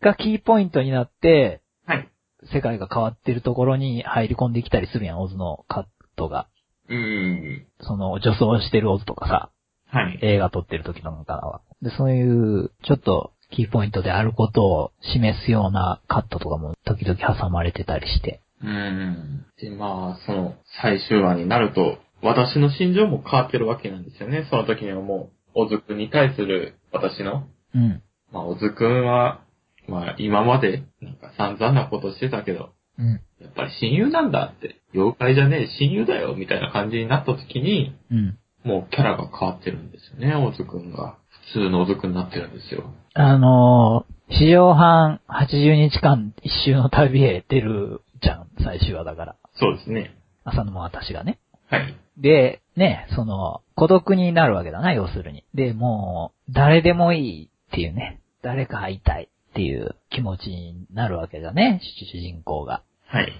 [0.00, 2.08] がキーポイントになって、はい。
[2.52, 5.84] 世界が変わってるところに入り込んできたりするやん、オズのカッ
[6.16, 6.48] トが。
[6.88, 7.66] うーん。
[7.80, 9.50] その、女装してるオズとかさ、
[9.90, 10.18] はい。
[10.22, 11.60] 映画撮ってる時のからは。
[11.82, 18.42] で、そういう、ちょっと、キーポイントであることを示すようなカットとかも時々挟まれてたりして。
[18.62, 19.46] うーん。
[19.60, 24.46] で、まあ、その、最終話になると、私の心情も変わってるわけなんですよね。
[24.50, 28.02] その時にはもう、小津くんに対する私の、うん。
[28.32, 29.40] まあ、小津くんは、
[29.88, 33.20] まあ、今まで、なんか散々なことしてたけど、うん。
[33.40, 38.38] やっぱり親友なんだって、妖怪じゃねえ、親友だよ、みたいな感じになった時に、うん。
[38.64, 41.16] もうキャラが変わってるんですよね、小津くんが。
[41.52, 42.92] 普通の小津くんになってるんですよ。
[43.14, 49.36] あのー、史上半80日間一周の旅へ出るじゃん、最終話だから。
[49.54, 50.14] そうですね。
[50.44, 51.38] 浅沼私がね。
[51.68, 51.96] はい。
[52.16, 55.44] で、ね、その、孤独になるわけだな、要するに。
[55.54, 61.80] で、もう、誰でもいいっていうね、誰か会いたいっていう気持ちになるわけだね、
[62.12, 62.82] 主人公が。
[63.06, 63.32] はい。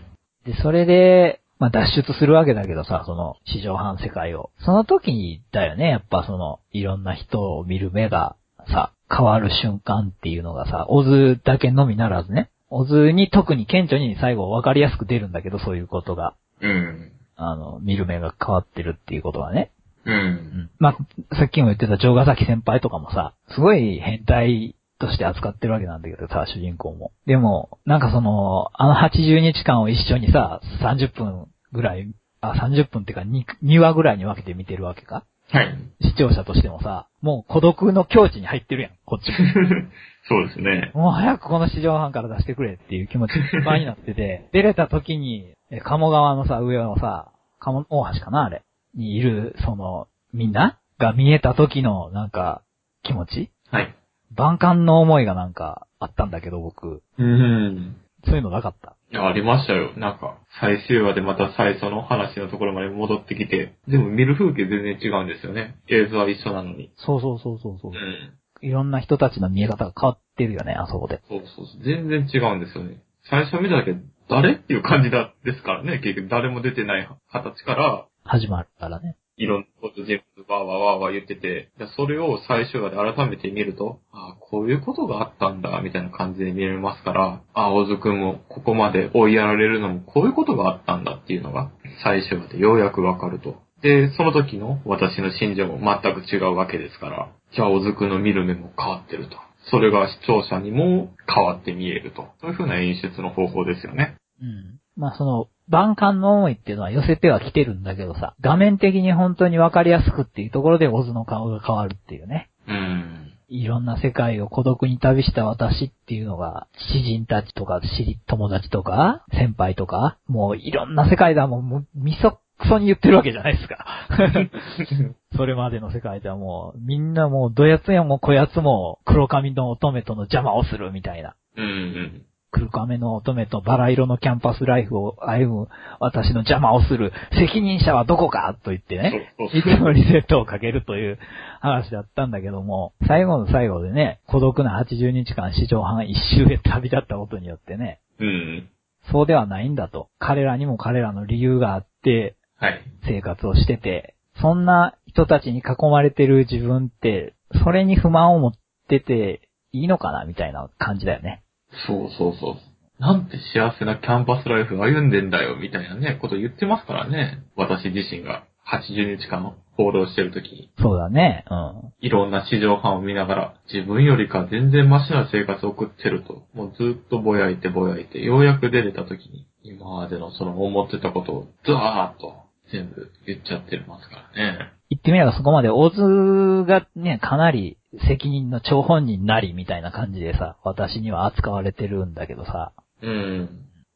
[0.44, 4.50] で、それで、まあ、脱出するわけだけどさ、その、史上半世界を。
[4.64, 8.36] その時にだよね、やっぱその、いろんな人を見る目が
[8.68, 16.34] さ、変わる瞬間っていうのがさ、オズだけのみならずね、オズに特に顕著に最後分かりやすく出るんだけど、そういうことが。
[16.60, 17.12] うん。
[17.36, 19.70] あの、見る目が変わってるっていうことはね。
[20.04, 20.10] う。
[20.10, 20.70] うんん。
[20.78, 20.90] ま
[21.30, 27.12] あ、さっきも言ってた城ヶ崎先輩とかもさ、すごい変態として扱ってるわけなんだけどさ、主人公も。
[27.26, 32.08] でも、なんかその、あの80日間を一緒にさ、30分ぐらい、
[32.40, 35.24] あ、30分っていうか 2, 2話ぐらいに分けて見てるわけか？
[35.50, 35.78] はい。
[36.02, 39.36] 視聴者としてもさ、もう孤独の境地に入ってるやん、こっちも。
[40.28, 40.90] そうですね。
[40.94, 48.62] もう早くこの市場班から出してくれっていう気持ちいっぱいになってて、 出れた時に、え鴨川のさ、上のさ、鴨大橋かなあれ。
[48.94, 50.78] にいる、その、みんな？
[50.98, 52.62] が見えた時の、なんか、
[53.02, 53.50] 気持ち？
[53.70, 53.94] はい。
[54.34, 57.02] 万感の思いがなんか、あったんだけど、僕。
[57.18, 57.96] うん。
[58.24, 58.94] そういうのなかった？
[59.10, 59.92] いや、ありましたよ。
[59.96, 65.76] なんか、最終話でまた最初の話のところまで戻ってきて、でも見る風景全然違うんですよね。
[65.88, 66.90] 映像は一緒なのに。
[66.96, 67.94] そうそうそうそうそうう。
[67.94, 68.37] ん。
[68.60, 71.20] いろんな人たちの見え方が変わってるよね、あそこで。
[71.28, 71.84] そうそうそう。
[71.84, 73.02] 全然違うんですよね。
[73.30, 73.94] 最初見ただけ、
[74.28, 75.98] 誰っていう感じだ、ですからね。
[75.98, 79.16] 結局誰も出てない形から、始まるからね。
[79.38, 91.70] いろんなこと人物わーわーわーわー言ってて、でそれを最終話で改めて見ると、ああ、こういうことがあったんだ、みたいな感じで見れますから、ああ、小津くんもここまで追いやられるのもこういうことがあったんだっていうのが、
[92.02, 93.62] 最終話でようやくわかると。
[93.80, 99.36] で、その時の私の心情も全く違うわけですから、じゃあ小津くんの見る目も変わってると。
[99.70, 102.28] それが視聴者にも変わって見えると。
[102.40, 104.16] そういう風な演出の方法ですよね。
[104.40, 104.80] うん。
[104.96, 112.48] まあその、万感の思いっていうのは寄せては来てるんだけどさ、画面的に本当にわかりやすくっていうところでオズの顔が変わるっていうね。
[112.66, 113.32] うん。
[113.50, 123.86] いろんな世界を孤独に旅した私っていうのが、知人たちとか、知り、友達とか、先輩とか、もういろんな世界だもん、もう、みそくそに言ってるわけじゃないですか。
[125.36, 131.34] それまでの世界ではもう、みんなもう、どやつやもこやつも、黒髪の乙女との邪魔をするみたいな。
[131.56, 132.22] うんうん。
[132.50, 135.68] 黒亀の乙女とバラ色のキャンパスライフを歩む
[136.00, 141.18] 私の邪魔をする責任者はどこかと言ってね、いつもリセットをかけるという
[141.60, 148.68] 話だったんだけども、最後の最後でね、孤独な80日間史上半一周へ旅立ったことによってね、うん。
[149.12, 150.08] そうではないんだと。
[150.18, 152.80] 彼らにも彼らの理由があって、はい。
[153.06, 158.52] 生活をしてて、そんな人たちに囲まれてる自分って、それに不満を持っ
[158.88, 161.42] てていいのかなみたいな感じだよね。
[161.86, 162.56] そうそうそう。
[162.98, 167.44] なんて幸せなキャンパスライフ歩んでんだよ、みたいなね、こと言ってますからね。
[167.56, 171.44] 私自身が80日間報道してるときに、そうだね。
[171.48, 171.92] うん。
[172.00, 184.72] いろんな市場班を見ながら、自分よりか全然マシな生活を送ってると、もうずっとぼやいてぼやいて、ようやく出れたときに、今までのその思ってたことを、ザーッと全部言っちゃってますからね。
[184.90, 192.72] 言ってみればそこまでオズがね、かなり責任の張本人なりみたいな感じでさ、私には扱われてるんだけどさ。
[193.02, 193.48] うん。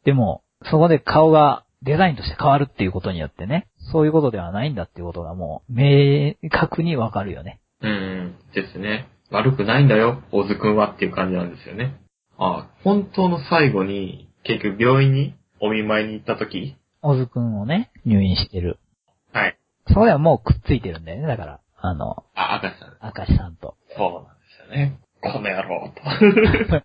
[0.04, 7.60] でも、そこで顔がデザインとして変わるっていうことによってね、そういうことではないんだっていうことがもう、明確にわかるよね。
[7.80, 8.34] うん。
[8.54, 9.08] ですね。
[9.30, 11.96] 悪くないんだよ、大津くんはっていう感じなんですよね。
[12.38, 18.78] あ本当の最後に、結局病院にお見舞いに行った時オズくんをね、入院してる。
[19.32, 19.58] はい。
[19.88, 21.60] そこではもうくっついてるんだよね、だから。
[21.76, 22.96] あの、あ、赤さん。
[23.02, 23.76] 明石さんと。
[23.96, 24.98] そうなんですよね。
[25.20, 26.02] この野郎と。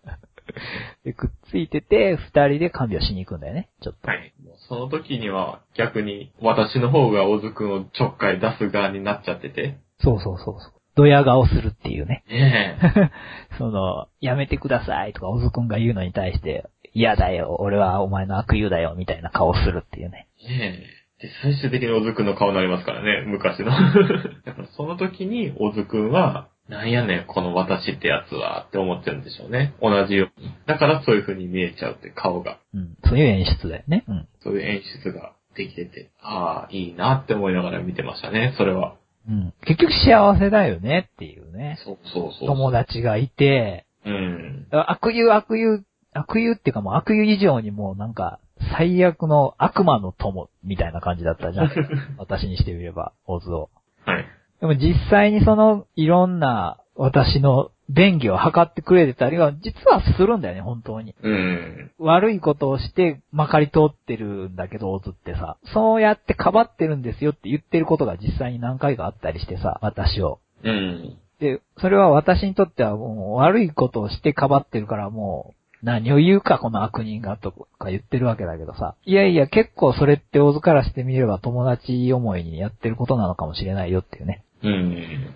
[1.03, 4.07] で、くっついてて、二人で看病しに行くんだよね、ちょっと。
[4.07, 4.33] はい。
[4.67, 9.77] その時には逆に私の方が大津くんをちょっかい出す側になっちゃってて。
[9.99, 10.73] そうそうそうそう。
[10.95, 12.23] ドヤ顔するっていうね。
[12.27, 13.11] ねえ。
[13.59, 16.65] その、やめてくださいとか、オズくんが言うのに対して、
[16.97, 20.27] 嫌だよ、俺はお前の悪友だよ、みたいな顔をするっていうね。
[20.41, 20.89] ね
[21.21, 21.27] え。
[21.27, 23.69] で、最終的に小津くんの顔になりますからね、昔の。
[24.45, 29.73] だからその時に小津くんは、なんやねん、この私ってやつは、って思ってるんでしょうね。
[29.79, 30.51] 同じように。
[30.65, 32.57] だからそういう風に見えちゃうって顔が。
[32.73, 32.95] うん。
[33.03, 34.03] そういう演出だよね。
[34.07, 34.27] うん。
[34.41, 38.95] そういう演出ができてて、ああ、いいなって思いながら見てましたね、それは。
[39.29, 39.53] うん。
[39.65, 41.77] 結局幸せだよねっていうね。
[41.83, 42.47] そうそうそう。
[42.47, 44.67] 友達がいて、うん。
[44.71, 45.83] 悪友悪友、
[46.19, 48.39] 悪友っていうかもう悪友以上にもうなんか、
[48.77, 51.71] 最悪の悪魔の友みたいな感じだったじゃん。
[52.17, 53.69] 私にしてみれば、オズを。
[54.05, 54.25] はい。
[54.59, 61.15] でも実際にその、いろんな私の便宜を図ってくれてたりは、実はするんだよね、本当に。
[61.21, 61.91] うん。
[61.99, 70.39] 悪いことをしてまかり通ってるんだけど、オズってさ、そうやってかばってるんですよって言ってることが実際に何回かあったりしてさ、私を。
[70.63, 71.17] うん。
[71.39, 78.95] で、それは私にとってはもう悪いことをしてかばってるからもう、何を言うかこの悪人がとか言ってるわけだけどさ。
[79.05, 84.43] いやいや結構それってオズからしてみれば友達思いにやってることなのかもしれないよっていうね。
[84.63, 85.35] うん。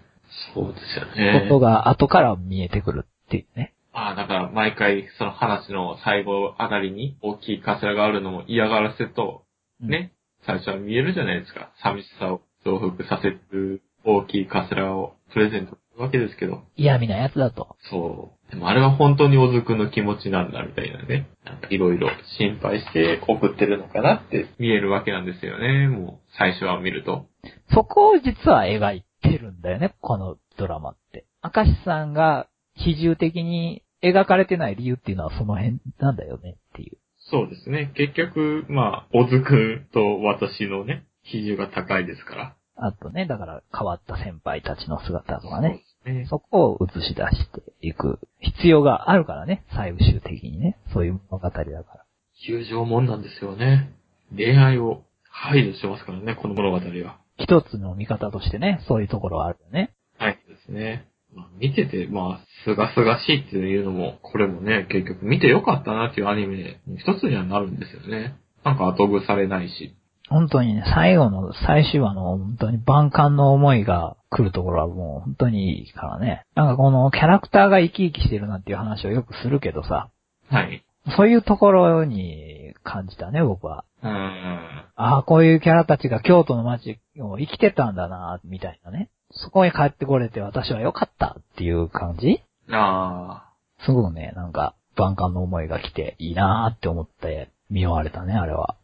[0.53, 1.45] そうですよこね。
[1.49, 3.73] とが後から見えてくるっていうね。
[3.93, 9.43] ああ、だから毎回その話の最後あたりに大きいカスラがあるのも嫌がらせと、
[9.81, 9.89] うん。
[9.89, 10.13] ね、
[10.45, 11.71] 最初は見えるじゃないですか。
[11.83, 16.63] 寂しさを増幅させる大きいカスラをプレゼントわけですけど。
[16.75, 17.75] 嫌味なやつだと。
[17.89, 18.51] そう。
[18.51, 21.27] でもあれは本当に小津くんの気持ちなんだみたいなね。
[21.45, 25.87] なんかいろいろ心配して送ってるのかなって見えるわけなんですよね。
[25.87, 27.25] もう最初は見ると。
[27.73, 31.25] そこを実は描いてるんだよね、このドラマって。
[31.43, 36.97] 明石さんが比重的に描かれてない理由っていうのはその辺なんだよねっていう。
[37.29, 37.91] そうですね。
[37.95, 42.55] 結局、まあ、小津くんと私のね、比重が高いですから。
[42.83, 45.83] あとね、だから変わった先輩たちの姿とかね。
[46.29, 50.79] そこを映し出していく必要があるからね、最終的にね。
[50.91, 52.05] そういう物語だから。
[52.43, 53.93] 友情もんなんですよね。
[54.35, 57.19] 恋愛を排除してますからね、この物語は。
[57.37, 59.93] 一つの見方としてね、そういうところはあるよね。
[60.17, 60.39] はい。
[60.47, 61.07] ですね。
[61.35, 68.35] まあ、見てて、まあ、すがすがしいっていうのも、これもね、結局見てよかったなっていうアニメの一つにはなるんですよね。
[68.63, 69.95] なんか後腐れないし。
[70.31, 76.45] 本当にね、最後の最終話の本当に万感の思いが来るところはもう本当にいいからね。
[76.55, 80.09] なんかこのキャラクターが生き生きしてるなっていう話をよくするけどさ、
[80.49, 80.83] はい。
[81.17, 83.83] そういうところに感じたね、僕は。
[84.03, 84.13] うーん。
[84.95, 89.09] ああ、こういうキャラたちが京都の街を生きてたんだな、みたいなね。
[89.31, 92.41] そこに帰ってこれて私は良かったっていう感じ？
[92.69, 93.49] あ
[93.85, 98.75] すごくね、なんか万感の思いが来ていいなーって思って見終われたね、あれは。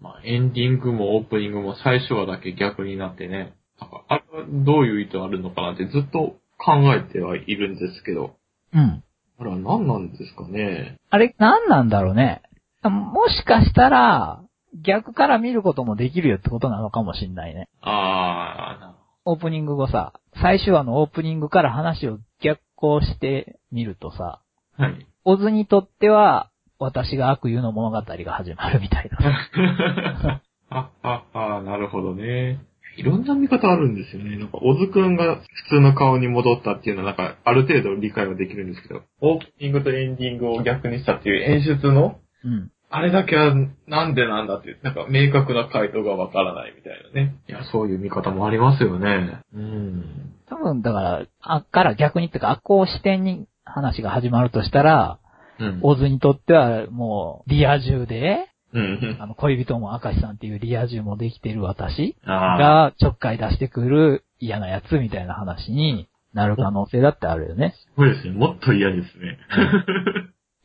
[0.00, 3.54] まあ、エンディングもオープニングも最初話だけ逆になってね。
[3.80, 8.36] なんか、あれはどういう意図あるのかなってずっと考えてはいるんですけど。
[8.74, 9.02] うん。
[9.40, 10.96] あれは何なんですかね？
[11.10, 12.42] あれ、何なんだろうね。
[12.82, 14.42] もしかしたら、
[14.84, 17.68] 逆から見ることもできるよってことなのかもしんないね。
[17.80, 24.40] あー、なオープニング後さ、最終話のオープニングから話を逆行してみるとさ、
[24.76, 25.06] はい。
[25.24, 30.42] オズにとっては、私が悪友の物語が始まるみたいな。
[30.70, 32.60] あ、あ、あ、なるほどね。
[32.96, 34.36] いろんな見方あるんですよね。
[34.36, 42.70] なんか、小津くんが普通の顔に戻ったっていうのは、なんか、ある程度理解はできるんですけど、オープニングとエンディングを逆にしたっていう演出の、うん。
[42.90, 43.54] あれだけは
[43.86, 47.36] なんでなんだっていう、なんか明確な回答がわからないみたいなね。
[47.48, 49.40] いや、そういう見方もありますよね。
[49.54, 50.34] うん。
[50.48, 55.18] 多分、だから、あっから逆にっていうか、悪行視点に話が始まるとしたら、
[55.58, 55.80] うん。
[55.82, 59.16] オズにとってはもう、リア充で、うん。
[59.18, 62.16] あの、恋人も明石さんっていうリア充もできてる私。
[62.24, 67.74] がちょっかい出してくる嫌なやつみたいな話になる可能性だってあるよね。
[67.96, 68.34] そうですね。
[68.34, 69.38] もっと嫌ですね。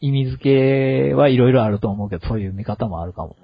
[0.01, 0.43] 意味付
[1.09, 3.37] けはいろいろあると思うけど、そういう見方もあるかも。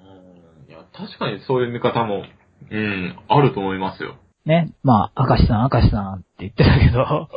[0.68, 2.24] いや、確かにそういう見方も、
[2.70, 4.16] うん、あると思いますよ。
[4.44, 4.72] ね。
[4.82, 7.28] まあ、明石さん、明石さんって言ってたけど、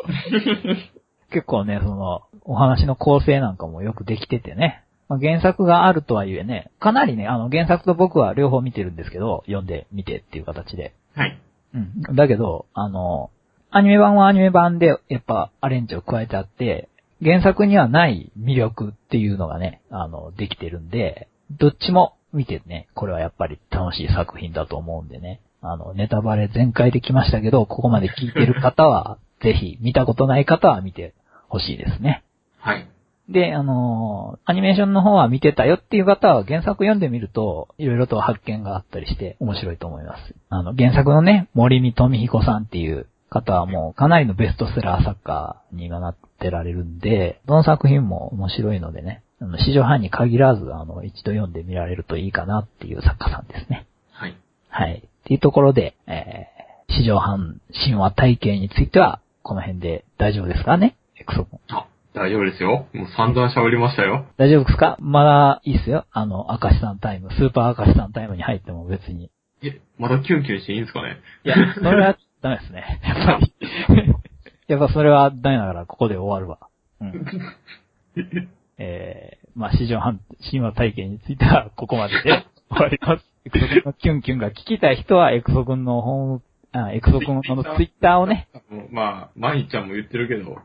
[1.31, 4.83] 結構ね、その、お話の構成なんかもよくできててね。
[5.09, 10.93] まあ、原作があるとはいえね、かなりね、あの、原作と僕は両方見てるんですけど、読んでみてっていう形で。
[11.15, 11.39] はい。
[11.73, 12.15] うん。
[12.15, 13.29] だけど、あの、
[13.71, 16.89] アニメ版はアニメ版で、やっぱアレンジを加えてあって、
[17.23, 25.41] 原作にはない魅力っていうのがね、あの、できてるんで、どっちも見てね、これはやっぱり楽しい作品だと思うんでね。
[25.61, 31.13] あの、ネタバレ全開できましたけど、ここまで聞いてる方は、 ぜひ、見たことない方は見て
[31.49, 32.23] ほしいですね。
[32.63, 32.87] はい。
[33.29, 40.35] で、あのーアニメーションの方は見てたよっていう方は原作読んでみると、いろいろと発見があったりして面白いと思います。
[40.49, 53.87] あの、原作のね、森見富彦さんっていう方はもうかなりのベストセラー作家に今なってられるんで、どの作品も面白いのでね、あの、史上版に限らず、あの、一度読んでみられるといいかなっていう作家さんですね。
[54.11, 54.37] はい。
[54.69, 55.03] はい。
[55.05, 60.95] っていうところで、えー、史上版神話体系については、この辺で大丈夫ですかね？
[61.19, 61.59] エクソ君。
[61.69, 62.87] あ、大丈夫ですよ。
[62.93, 64.25] もう散々喋りましたよ。
[64.37, 64.97] 大丈夫ですか？
[64.99, 66.05] まだいいっすよ。
[66.11, 69.31] あの、明石さんタイム、スーパー明石さんタイムに入っても別に。
[69.63, 71.17] え、まだキュンキュンしていいんですかね？
[71.43, 72.99] いや、それはダメですね。
[73.03, 73.53] やっぱり。
[74.67, 76.67] やっぱそれはダメだから、ここで終わるわ。
[77.01, 77.25] うん。
[78.77, 83.25] えー、まあ、史上半、神話体験については、ここまでで 終わります。
[83.45, 86.41] エクソ君のキュンキュンが聞きたい人は、エクソ君のホーム、
[86.71, 87.49] あ、エクソ君のツ
[87.83, 88.47] イッターをね、
[88.91, 90.57] まあ、マイちゃんも言ってるけど、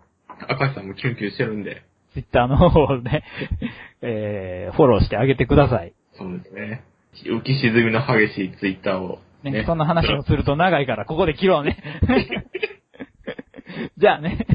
[0.46, 1.82] 赤石さんもキュンキュンしてるんで、
[2.12, 3.24] ツイッターの方をね、
[4.02, 5.92] えー、フォローしてあげてください。
[6.14, 6.84] そうですね。
[7.24, 9.20] 浮き沈みの激しいツイッターを。
[9.42, 11.76] ね、そんな話をすると長いから、ここで切ろうね。
[13.96, 14.46] じゃあね、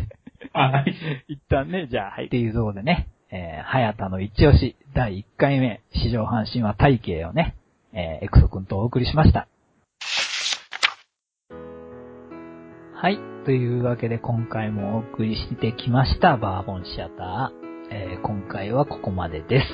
[0.53, 0.95] はい。
[1.27, 2.25] 一旦ね、じゃあ、はい。
[2.25, 7.55] っていうところでね、えー、早田の一押し、第1回目、史上阪神は体系をね、
[7.93, 9.47] えー、エクソ君とお送りしました。
[13.03, 13.19] はい。
[13.43, 17.93] というわけで、今回もお送りしてきました、バーボンシアター。
[17.93, 19.65] えー、今回はここまでです。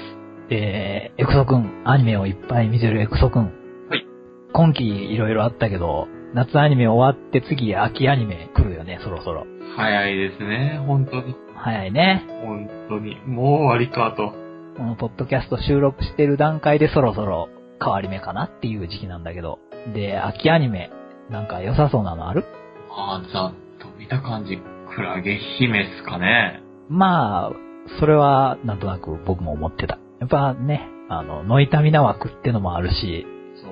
[0.50, 3.54] えー、エクソ君、アニメをいっぱい見てるエクソ君。
[3.88, 4.04] はい。
[4.52, 9.46] 今期いろいろあったけど、夏アニメ終わって次秋アニメ来るよね、そろそろ。
[9.78, 11.36] 早いですね、本当に。
[11.56, 12.26] 早いね。
[12.44, 13.16] 本当に。
[13.28, 14.34] もう終わりかと。
[14.76, 17.50] このポッドキャスト収録してる段階でそろそろ
[17.80, 19.60] 変わり目かなっていう時期なんだけど。
[19.94, 20.90] で、秋アニメ、
[21.30, 22.44] なんか良さそうなのある？
[22.92, 24.58] ああ、ざっと見た感じ、
[24.96, 26.62] クラゲ姫っすかね。
[26.90, 27.52] まあ、
[28.00, 30.00] それはなんとなく僕も思ってた。
[30.20, 33.26] やっぱね、あの、ノイタミナ枠ってのもあるし、
[33.62, 33.72] そう。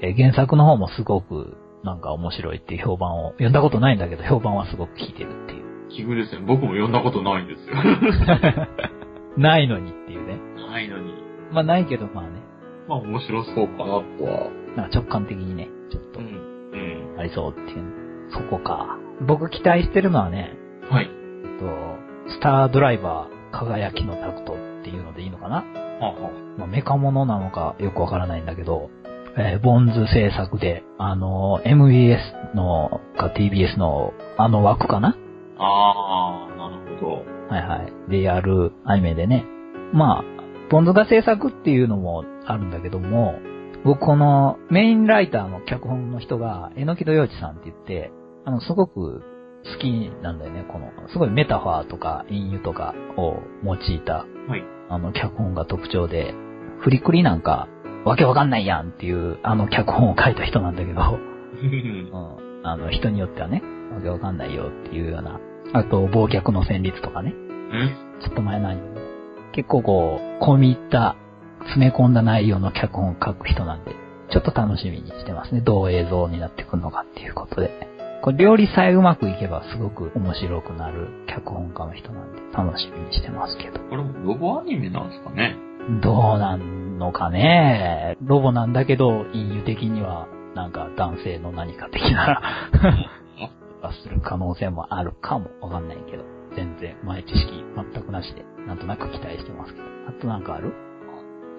[0.00, 5.88] えー原作の方もすごくなんか面白いっていう評判を、読んだことないんだけど評判はすごく聞いてるっていう。
[5.90, 6.44] 奇遇ですね。
[6.46, 7.74] 僕も読んだことないんですよ。
[9.38, 10.38] ないのにっていうね。
[10.70, 11.14] ないのに。
[11.52, 12.30] まあないけどまあね、
[12.88, 14.50] まあ面白そうかなとは。
[14.76, 16.26] なんか直感的にね、ちょっとうん。
[16.26, 17.20] うん。
[17.20, 17.97] ありそうっていう。
[18.32, 18.98] そこか。
[19.26, 20.52] 僕期待してるのはね、
[20.90, 21.06] はい。
[21.06, 21.66] えっと、
[22.30, 25.64] スタードライバー輝きのタクトっていうのでいいのかなは
[26.00, 28.90] あ、はまあ、メカモノなのかよくわからないんだけど、
[29.36, 32.18] えーボンズ制作で、あの、MBS
[32.54, 35.16] のか TBS のあの枠かな
[35.58, 37.38] あ、ああ、なるほど。
[37.48, 37.76] はいは
[38.08, 38.10] い。
[38.10, 39.44] でやるアニメでね。
[39.92, 40.24] まあ、
[40.70, 43.34] ボンズが制作っていうのもあるんだけども、
[43.84, 48.10] 僕このメインライターの脚本の人が、えのきどようちさんって言って、
[48.48, 49.20] あの、すごく
[49.62, 50.64] 好きなんだよね。
[50.72, 54.64] この、すごいメタファーとか隠喻とかを用いた、はい。
[54.88, 56.32] あの、脚本が特徴で、
[56.80, 57.68] フリクリなんか、
[58.06, 61.00] わけわかんないやんっていう、あの脚本を書いた人なんだけど、
[61.60, 62.66] うん。
[62.66, 63.62] あの、人によってはね、
[63.94, 65.38] わけわかんないよっていうような。
[65.74, 67.34] あと、忘却の旋律とかね。
[67.34, 67.90] うん
[68.20, 69.00] ちょっと前のアニメで
[69.52, 71.16] 結構こう、込み入った、
[71.64, 73.94] 詰め込んだ内容の脚本を書く人なんで、
[74.30, 75.60] ちょっと楽しみにしてますね。
[75.60, 77.97] どう映像になってくるのかっていうことで。
[78.22, 83.78] これ料理さえうまくいけばすごく面白くなる脚本家の人なんで、楽しみにしてますけど。
[83.88, 85.56] これもロボアニメなんですかね
[86.02, 88.16] どうなんのかね。
[88.22, 92.42] ロボなんだけど、隠喩的には、なんか男性の何か的な
[94.02, 96.24] する可能性もあるかもわかんないけど、
[96.56, 97.64] 全然前知識
[97.94, 99.86] 全くなしで、なんとなく期待してますけど。
[100.08, 100.72] あとなんかある？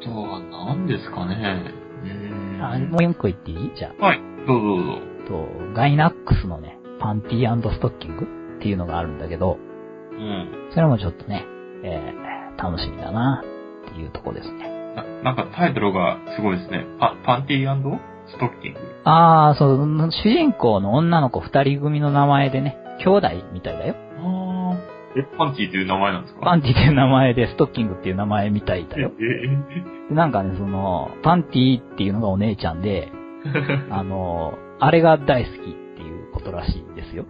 [0.02, 1.74] あとは何ですかね。
[2.04, 2.62] うーん。
[2.62, 3.72] あ、もう一個言っていい？
[3.76, 4.94] じゃはい、どうぞどうぞ。
[5.30, 8.26] あ、と、ガイナックスのね、パンティーストッキング
[8.58, 9.58] っていうのがあるんだけど、
[10.12, 10.70] うん。
[10.72, 11.46] それもちょっとね、
[11.84, 14.70] えー、楽しみだなっていうとこですね。
[14.96, 16.86] ななんかタイトルがすごいですね。
[17.00, 18.80] パパンティーストッキング？
[19.06, 23.96] あー、そう、主人公の女の子二人組の名前でね、兄弟みたいだよ。
[24.20, 24.78] ああ。
[25.18, 26.42] え、パンティっていう名前なんですか？
[26.42, 29.12] パンティっていう名前でストッキングっていう名前みたいだえよ。
[30.10, 33.12] でなんかね、その、パンティっていうのがお姉ちゃんで、
[33.90, 35.58] あの、あれが大好きっ
[35.96, 37.26] ていうことらしいですよ。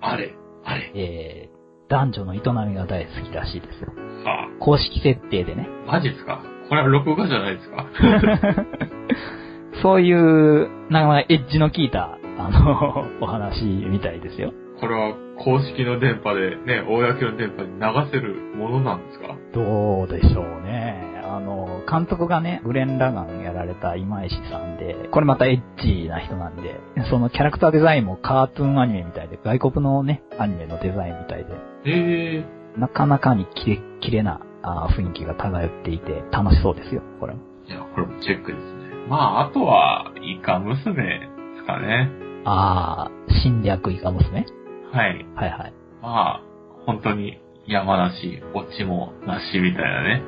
[0.00, 0.34] あれ、
[0.64, 0.92] あれ。
[0.94, 2.38] えー、男女の営
[2.68, 3.92] みが大好きらしいですよ。
[4.24, 5.68] は公式設定でね。
[5.86, 6.42] あ、マジっすか？
[6.68, 7.86] これは録画じゃないですか？
[9.82, 14.52] そういう、なんかエッジの効いた、あの、 お話みたいですよ。
[14.80, 19.36] これは公式の電波で、ね、公の電波に流せるものなんですか？
[19.54, 21.07] どうでしょうね。
[21.38, 26.80] あの、監督がね、グレン・ラガンやられた今石さんで、これまたエッジな人なんで、
[27.10, 31.52] そのキャラクターデザインもカートゥーンアニメみたいで、外国のね、アニメのデザインみたいで、
[31.84, 37.40] ええなかなかにキレッキレなあー雰囲気が漂っていて、楽しそうですよ、これも。
[37.66, 39.06] いや、これもチェックですね。
[39.08, 41.28] まあ、あとは、イカ娘で
[41.60, 42.10] すかね。
[42.44, 44.44] あー、侵略イカ娘？
[44.92, 45.26] はい。
[45.34, 45.72] はいはい。
[46.02, 46.40] まあ、
[46.86, 50.22] 本当に山なし、オチもなしみたいなね。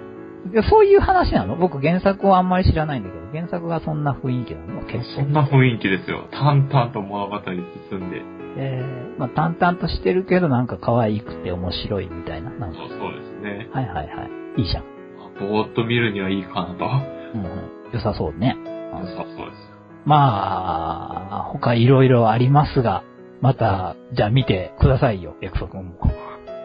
[0.52, 1.56] いやそういう話なの？
[1.56, 4.80] 僕原作はあんまり知らないんだけど、原作がそんな雰囲気なの？
[4.86, 5.22] 結構。
[5.22, 6.28] そんな雰囲気ですよ。
[6.32, 8.22] 淡々と物語進んで。
[8.56, 12.50] えー、まあ淡々としてるけどなんか可愛くて面白いみたいな。
[12.50, 13.68] なんかそうそうですね。
[13.72, 14.24] はいはいは
[14.56, 14.60] い。
[14.60, 14.84] いいじゃん。
[15.18, 16.84] まあぼーっと見るにはいいかなと。
[16.84, 17.70] うんうん。
[17.92, 18.56] 良さそうね。
[18.92, 19.70] 良さそうです。
[20.06, 23.04] まあ、他いろいろありますが、
[23.42, 25.94] また、じゃあ見てくださいよ、約束も。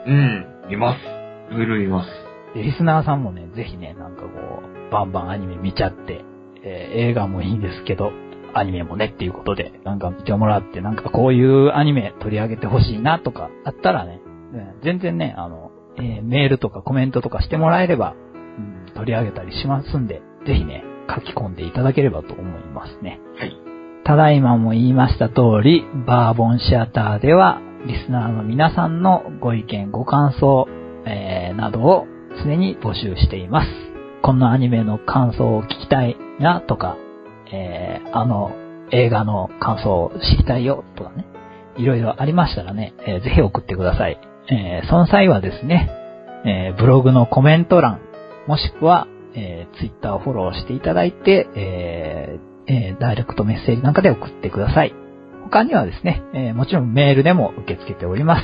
[0.08, 1.54] うん、見ます。
[1.54, 2.10] いろいろ見ます。
[2.56, 6.24] でリスナーさんもね、ぜひね、なんかこう、バンバンアニメ見ちゃって、
[6.64, 8.12] えー映画もいいんですけど、
[8.54, 14.22] アニメもねっていうことで、なんか見てもらって、なんかこういうアニメ取り上げてほしいなとかあったらね、
[14.54, 18.16] ね全然ね、あの、えーメールとかコメントとかしてもらえれば、
[18.58, 23.20] うん取り上げたりしますんで、ぜひね、書き込んでいただければと思いますね。
[23.38, 23.58] はい。
[24.06, 30.68] ただいまも言いました通り、バーボンシアターでは、リスナーの皆さんのご意見、ご感想、
[31.06, 32.08] えーなどを
[32.44, 33.68] 常に募集しています。
[34.22, 36.98] このアニメの感想を聞きたいなとか、
[37.52, 38.52] えーあの
[38.92, 41.26] 映画の感想を知りたいよとかね、
[41.76, 44.20] いろいろありましたらね、えーぜひ送ってください。
[44.50, 45.90] えーその際はですね、
[46.46, 48.00] えーブログのコメント欄、
[48.48, 54.94] もしくは、えー、ツイッターをフォローしていただいて、えーえーダイレクトメッセージなんかで送ってください。
[55.44, 58.44] 他にはですね、えーもちろんメールでも受け付けております。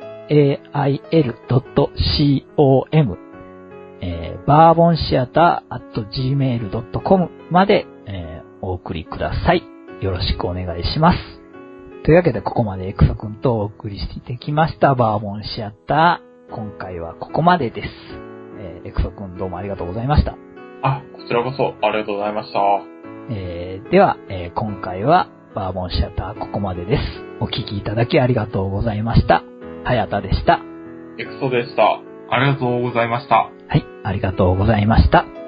[4.02, 9.64] えー、バーボンシアター at gmail.com まで、えーお送りください。
[10.02, 11.18] よろしくお願いします。
[12.04, 16.54] というわけで、ここまでエクソ君とお送りしてきました、バーボンシアター。
[16.54, 17.88] 今回はここまでです。
[18.60, 20.36] えーエクソ君どうもありがとうございました。
[20.84, 22.60] あ、こちらこそ、ありがとうございました。
[23.32, 27.04] えーでは、えー今回はバーボンシアターここまでです。
[27.40, 29.44] お聞きいただきありがとうございました。
[29.84, 30.60] はやたでした。
[31.18, 32.02] エクソでした。
[32.30, 33.36] ありがとうございました。
[33.36, 35.39] はい、ありがとうございました。